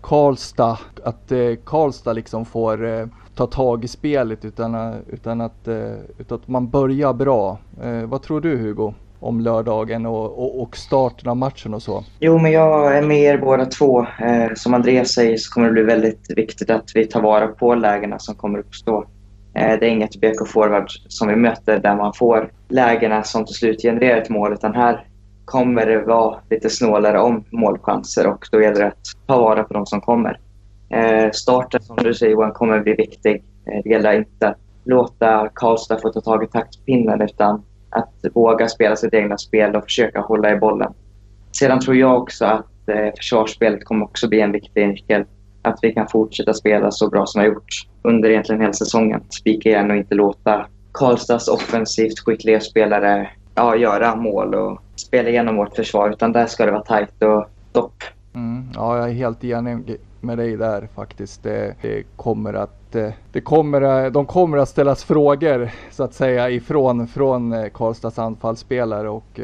Karlstad, 0.01 0.79
att 1.03 1.31
eh, 1.31 1.55
Karlstad 1.65 2.13
liksom 2.13 2.45
får 2.45 2.85
eh, 2.85 3.07
ta 3.35 3.47
tag 3.47 3.83
i 3.83 3.87
spelet 3.87 4.45
utan, 4.45 4.75
eh, 4.75 4.95
utan, 5.07 5.41
att, 5.41 5.67
eh, 5.67 5.93
utan 6.17 6.37
att 6.37 6.47
man 6.47 6.69
börjar 6.69 7.13
bra. 7.13 7.57
Eh, 7.81 8.03
vad 8.03 8.21
tror 8.21 8.41
du 8.41 8.57
Hugo? 8.57 8.93
Om 9.19 9.39
lördagen 9.39 10.05
och, 10.05 10.39
och, 10.39 10.61
och, 10.61 10.77
starten 10.77 11.29
av 11.29 11.37
matchen 11.37 11.73
och 11.73 11.81
så? 11.81 12.03
Jo, 12.19 12.37
men 12.37 12.51
jag 12.51 12.97
är 12.97 13.01
med 13.01 13.19
er 13.19 13.37
båda 13.37 13.65
två. 13.65 14.01
Eh, 14.01 14.53
som 14.55 14.73
Andreas 14.73 15.09
säger 15.09 15.37
så 15.37 15.53
kommer 15.53 15.67
det 15.67 15.73
bli 15.73 15.83
väldigt 15.83 16.31
viktigt 16.35 16.69
att 16.69 16.91
vi 16.95 17.05
tar 17.05 17.21
vara 17.21 17.47
på 17.47 17.75
lägena 17.75 18.19
som 18.19 18.35
kommer 18.35 18.59
uppstå. 18.59 19.05
Eh, 19.53 19.79
det 19.79 19.85
är 19.85 19.89
inget 19.89 20.15
BK 20.15 20.47
Forward 20.47 20.91
som 21.07 21.27
vi 21.27 21.35
möter 21.35 21.79
där 21.79 21.95
man 21.95 22.13
får 22.13 22.51
lägena 22.69 23.23
som 23.23 23.45
till 23.45 23.55
slut 23.55 23.81
genererar 23.81 24.21
ett 24.21 24.29
mål 24.29 24.53
utan 24.53 24.75
här 24.75 25.05
kommer 25.45 25.85
det 25.85 26.01
vara 26.01 26.39
lite 26.49 26.69
snålare 26.69 27.19
om 27.19 27.43
målchanser 27.51 28.27
och 28.27 28.47
då 28.51 28.61
gäller 28.61 28.79
det 28.79 28.87
att 28.87 29.27
ta 29.27 29.37
vara 29.37 29.63
på 29.63 29.73
de 29.73 29.85
som 29.85 30.01
kommer. 30.01 30.39
Eh, 30.89 31.31
starten, 31.31 31.81
som 31.81 31.95
du 31.95 32.13
säger 32.13 32.31
Johan, 32.31 32.51
kommer 32.51 32.79
bli 32.79 32.93
viktig. 32.93 33.43
Eh, 33.65 33.81
det 33.83 33.89
gäller 33.89 34.13
inte 34.13 34.47
att 34.47 34.57
låta 34.83 35.49
Karlstad 35.53 35.97
få 35.97 36.09
ta 36.09 36.21
tag 36.21 36.43
i 36.43 36.47
taktpinnen 36.47 37.21
utan 37.21 37.63
att 37.89 38.13
våga 38.33 38.67
spela 38.67 38.95
sitt 38.95 39.13
egna 39.13 39.37
spel 39.37 39.75
och 39.75 39.83
försöka 39.83 40.19
hålla 40.21 40.51
i 40.51 40.55
bollen. 40.55 40.93
Sedan 41.51 41.79
tror 41.79 41.95
jag 41.95 42.17
också 42.17 42.45
att 42.45 42.89
eh, 42.89 43.13
försvarsspelet 43.17 43.85
kommer 43.85 44.05
också 44.05 44.27
bli 44.27 44.41
en 44.41 44.51
viktig 44.51 44.87
nyckel. 44.87 45.25
Att 45.61 45.79
vi 45.81 45.93
kan 45.93 46.07
fortsätta 46.07 46.53
spela 46.53 46.91
så 46.91 47.09
bra 47.09 47.25
som 47.25 47.41
vi 47.41 47.47
har 47.47 47.53
gjort 47.53 47.87
under 48.01 48.29
egentligen 48.29 48.61
hela 48.61 48.73
säsongen. 48.73 49.21
Spika 49.29 49.69
igen 49.69 49.91
och 49.91 49.97
inte 49.97 50.15
låta 50.15 50.65
Karlstads 50.91 51.47
offensivt 51.47 52.19
skickliga 52.19 52.59
spelare 52.59 53.29
ja, 53.55 53.75
göra 53.75 54.15
mål 54.15 54.55
och 54.55 54.81
spela 54.95 55.29
igenom 55.29 55.55
vårt 55.55 55.75
försvar. 55.75 56.09
Utan 56.09 56.31
där 56.31 56.45
ska 56.45 56.65
det 56.65 56.71
vara 56.71 56.83
tajt 56.83 57.23
och 57.23 57.45
stopp. 57.69 58.03
Mm, 58.35 58.69
ja, 58.75 58.97
jag 58.97 59.09
är 59.09 59.13
helt 59.13 59.43
enig 59.43 59.97
med 60.21 60.37
dig 60.37 60.57
där 60.57 60.87
faktiskt. 60.95 61.43
Det, 61.43 61.75
det, 61.81 62.03
kommer 62.15 62.53
att, 62.53 62.76
eh, 62.95 63.09
det 63.31 63.41
kommer, 63.41 64.05
eh, 64.05 64.11
de 64.11 64.25
kommer 64.25 64.57
att 64.57 64.69
ställas 64.69 65.03
frågor 65.03 65.69
så 65.91 66.03
att 66.03 66.13
säga 66.13 66.49
ifrån 66.49 67.07
från 67.07 67.53
eh, 67.53 67.69
Karlstads 67.69 68.19
anfallsspelare 68.19 69.09
och 69.09 69.39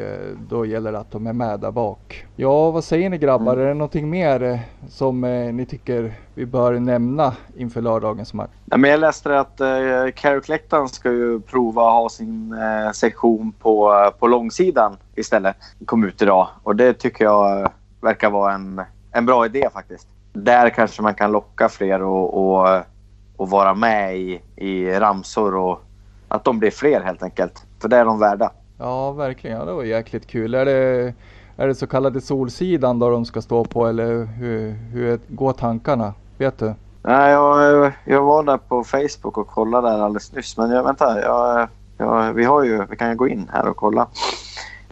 då 0.48 0.66
gäller 0.66 0.92
det 0.92 0.98
att 0.98 1.10
de 1.10 1.26
är 1.26 1.32
med 1.32 1.60
där 1.60 1.70
bak. 1.70 2.26
Ja, 2.36 2.70
vad 2.70 2.84
säger 2.84 3.10
ni 3.10 3.18
grabbar? 3.18 3.52
Mm. 3.52 3.64
Är 3.64 3.68
det 3.68 3.74
någonting 3.74 4.10
mer 4.10 4.60
som 4.88 5.20
ni 5.56 5.66
tycker 5.66 6.14
vi 6.34 6.46
bör 6.46 6.72
nämna 6.72 7.32
inför 7.56 7.80
lördagens 7.80 8.34
match? 8.34 8.50
Ja, 8.64 8.76
men 8.76 8.90
jag 8.90 9.00
läste 9.00 9.40
att 9.40 9.60
eh, 9.60 9.66
Carrick 10.14 10.60
ska 10.90 11.10
ju 11.10 11.40
prova 11.40 11.88
att 11.88 11.92
ha 11.92 12.08
sin 12.08 12.52
eh, 12.52 12.92
sektion 12.92 13.52
på, 13.52 13.92
på 14.18 14.26
långsidan 14.26 14.96
istället. 15.14 15.56
Kom 15.84 16.04
ut 16.04 16.22
idag 16.22 16.48
och 16.62 16.76
det 16.76 16.92
tycker 16.92 17.24
jag 17.24 17.70
verkar 18.00 18.30
vara 18.30 18.52
en, 18.52 18.82
en 19.12 19.26
bra 19.26 19.46
idé 19.46 19.68
faktiskt 19.72 20.08
där 20.34 20.70
kanske 20.70 21.02
man 21.02 21.14
kan 21.14 21.32
locka 21.32 21.68
fler 21.68 22.02
och, 22.02 22.58
och, 22.58 22.82
och 23.36 23.50
vara 23.50 23.74
med 23.74 24.16
i, 24.18 24.40
i 24.56 24.90
ramsor 24.90 25.54
och 25.54 25.80
att 26.28 26.44
de 26.44 26.58
blir 26.58 26.70
fler 26.70 27.00
helt 27.00 27.22
enkelt. 27.22 27.66
För 27.80 27.88
det 27.88 27.96
är 27.96 28.04
de 28.04 28.18
värda. 28.18 28.50
Ja, 28.78 29.12
verkligen. 29.12 29.58
Ja, 29.58 29.64
det 29.64 29.72
var 29.72 29.84
jäkligt 29.84 30.26
kul. 30.26 30.54
Är 30.54 30.64
det, 30.64 31.14
är 31.56 31.66
det 31.66 31.74
så 31.74 31.86
kallade 31.86 32.20
Solsidan 32.20 32.98
då 32.98 33.10
de 33.10 33.24
ska 33.24 33.42
stå 33.42 33.64
på 33.64 33.86
eller 33.86 34.24
hur, 34.24 34.72
hur 34.72 35.20
går 35.28 35.52
tankarna? 35.52 36.14
Vet 36.38 36.58
du? 36.58 36.74
Nej, 37.02 37.32
jag, 37.32 37.92
jag 38.04 38.22
var 38.22 38.42
där 38.42 38.56
på 38.56 38.84
Facebook 38.84 39.38
och 39.38 39.48
kollade 39.48 39.88
där 39.90 39.98
alldeles 39.98 40.32
nyss. 40.32 40.56
Men 40.56 40.70
jag, 40.70 40.84
vänta, 40.84 41.20
jag, 41.20 41.68
jag, 41.98 42.32
vi, 42.32 42.44
har 42.44 42.64
ju, 42.64 42.86
vi 42.90 42.96
kan 42.96 43.08
ju 43.10 43.14
gå 43.14 43.28
in 43.28 43.50
här 43.52 43.68
och 43.68 43.76
kolla. 43.76 44.06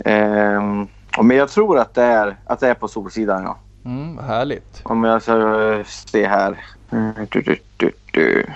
Ehm, 0.05 0.87
men 1.23 1.37
jag 1.37 1.49
tror 1.49 1.79
att 1.79 1.95
det 1.95 2.03
är, 2.03 2.37
att 2.47 2.61
det 2.61 2.69
är 2.69 2.75
på 2.75 2.89
Solsidan, 2.89 3.43
ja. 3.43 3.57
Mm, 3.85 4.19
härligt. 4.19 4.81
Om 4.83 5.05
jag 5.05 5.23
ska 5.23 5.83
se 5.87 6.27
här. 6.27 6.59
Du, 6.93 7.57
du, 7.77 7.91
du, 8.13 8.47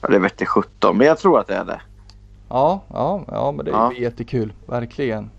ja, 0.00 0.08
det 0.08 0.18
vette 0.18 0.46
17, 0.46 0.96
men 0.96 1.06
jag 1.06 1.18
tror 1.18 1.40
att 1.40 1.46
det 1.46 1.54
är 1.54 1.64
det. 1.64 1.80
Ja, 2.48 2.82
ja, 2.88 3.24
ja 3.28 3.52
men 3.52 3.64
det 3.64 3.70
är 3.70 3.74
ja. 3.74 3.92
jättekul, 3.92 4.52
verkligen. 4.66 5.30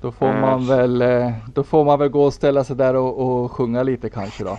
Då 0.00 0.12
får, 0.12 0.26
mm. 0.26 0.40
man 0.40 0.66
väl, 0.66 1.02
eh, 1.02 1.32
då 1.54 1.64
får 1.64 1.84
man 1.84 1.98
väl 1.98 2.08
gå 2.08 2.24
och 2.24 2.34
ställa 2.34 2.64
sig 2.64 2.76
där 2.76 2.94
och, 2.94 3.18
och 3.18 3.52
sjunga 3.52 3.82
lite 3.82 4.10
kanske 4.10 4.44
då. 4.44 4.58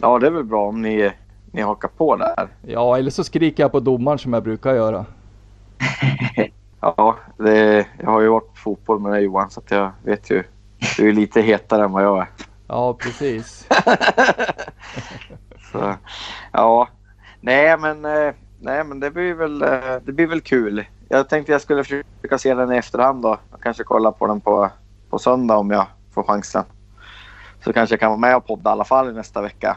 Ja, 0.00 0.18
det 0.18 0.26
är 0.26 0.30
väl 0.30 0.44
bra 0.44 0.68
om 0.68 0.82
ni, 0.82 1.12
ni 1.52 1.62
hakar 1.62 1.88
på 1.88 2.16
där. 2.16 2.48
Ja, 2.62 2.98
eller 2.98 3.10
så 3.10 3.24
skriker 3.24 3.62
jag 3.62 3.72
på 3.72 3.80
domaren 3.80 4.18
som 4.18 4.32
jag 4.32 4.42
brukar 4.42 4.74
göra. 4.74 5.06
ja, 6.80 7.16
det, 7.36 7.86
jag 7.98 8.10
har 8.10 8.20
ju 8.20 8.28
varit 8.28 8.48
på 8.48 8.56
fotboll 8.56 9.00
med 9.00 9.12
dig 9.12 9.24
Johan 9.24 9.50
så 9.50 9.62
jag 9.68 9.90
vet 10.02 10.30
ju. 10.30 10.42
Du 10.96 11.08
är 11.08 11.12
lite 11.12 11.40
hetare 11.40 11.84
än 11.84 11.92
vad 11.92 12.04
jag 12.04 12.18
är. 12.18 12.28
Ja, 12.68 12.94
precis. 12.94 13.68
så, 15.72 15.94
ja, 16.52 16.88
nej 17.40 17.78
men, 17.78 18.04
eh, 18.04 18.34
nej 18.60 18.84
men 18.84 19.00
det 19.00 19.10
blir 19.10 19.34
väl, 19.34 19.62
eh, 19.62 19.96
det 20.02 20.12
blir 20.12 20.26
väl 20.26 20.40
kul. 20.40 20.84
Jag 21.08 21.28
tänkte 21.28 21.52
jag 21.52 21.60
skulle 21.60 21.84
försöka 21.84 22.38
se 22.38 22.54
den 22.54 22.72
i 22.72 22.76
efterhand 22.76 23.22
då. 23.22 23.38
Och 23.50 23.62
kanske 23.62 23.84
kolla 23.84 24.12
på 24.12 24.26
den 24.26 24.40
på, 24.40 24.70
på 25.10 25.18
söndag 25.18 25.56
om 25.56 25.70
jag 25.70 25.86
får 26.14 26.22
chansen. 26.22 26.64
Så 27.64 27.72
kanske 27.72 27.92
jag 27.92 28.00
kan 28.00 28.10
vara 28.10 28.20
med 28.20 28.36
och 28.36 28.46
podda 28.46 28.70
i 28.70 28.72
alla 28.72 28.84
fall 28.84 29.14
nästa 29.14 29.42
vecka. 29.42 29.76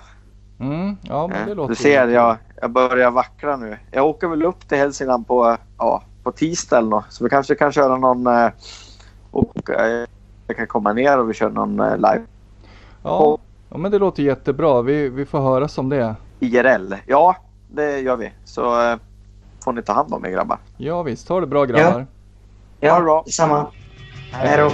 Mm, 0.60 0.97
ja, 1.01 1.27
men 1.27 1.47
det 1.47 1.56
låter 1.56 1.69
Du 1.69 1.75
ser, 1.75 2.08
jag, 2.08 2.38
jag 2.62 2.71
börjar 2.71 3.12
vackra 3.12 3.58
nu. 3.58 3.77
Jag 3.91 4.06
åker 4.06 4.27
väl 4.27 4.43
upp 4.43 4.67
till 4.67 4.77
Hälsingland 4.77 5.27
på, 5.27 5.58
ja, 5.77 6.04
på 6.23 6.32
tisdag 6.32 6.77
eller 6.77 6.89
något. 6.89 7.06
Så 7.10 7.23
vi 7.23 7.30
kanske 7.30 7.56
kan 7.56 7.71
köra 7.71 7.97
någon... 7.97 8.27
Och, 9.32 9.69
jag 10.47 10.58
kan 10.58 10.67
komma 10.67 10.93
ner 10.93 11.19
och 11.19 11.30
vi 11.30 11.34
kör 11.34 11.49
någon 11.49 11.77
live 11.95 12.25
Ja, 13.04 13.38
ja 13.71 13.77
men 13.77 13.91
det 13.91 13.99
låter 13.99 14.23
jättebra. 14.23 14.81
Vi, 14.81 15.10
vi 15.10 15.25
får 15.25 15.39
höra 15.39 15.67
som 15.67 15.89
det. 15.89 16.15
IRL, 16.39 16.95
ja 17.07 17.36
det 17.69 17.99
gör 17.99 18.15
vi. 18.15 18.31
Så 18.43 18.91
eh, 18.91 18.97
får 19.63 19.73
ni 19.73 19.81
ta 19.81 19.93
hand 19.93 20.13
om 20.13 20.25
er 20.25 20.29
grabbar. 20.29 20.57
Ja 20.77 21.03
visst, 21.03 21.29
ha 21.29 21.39
det 21.39 21.47
bra 21.47 21.65
grabbar. 21.65 22.05
Ja, 22.79 23.05
ja 23.05 23.23
detsamma. 23.25 23.67
Hej 24.31 24.57
då. 24.57 24.71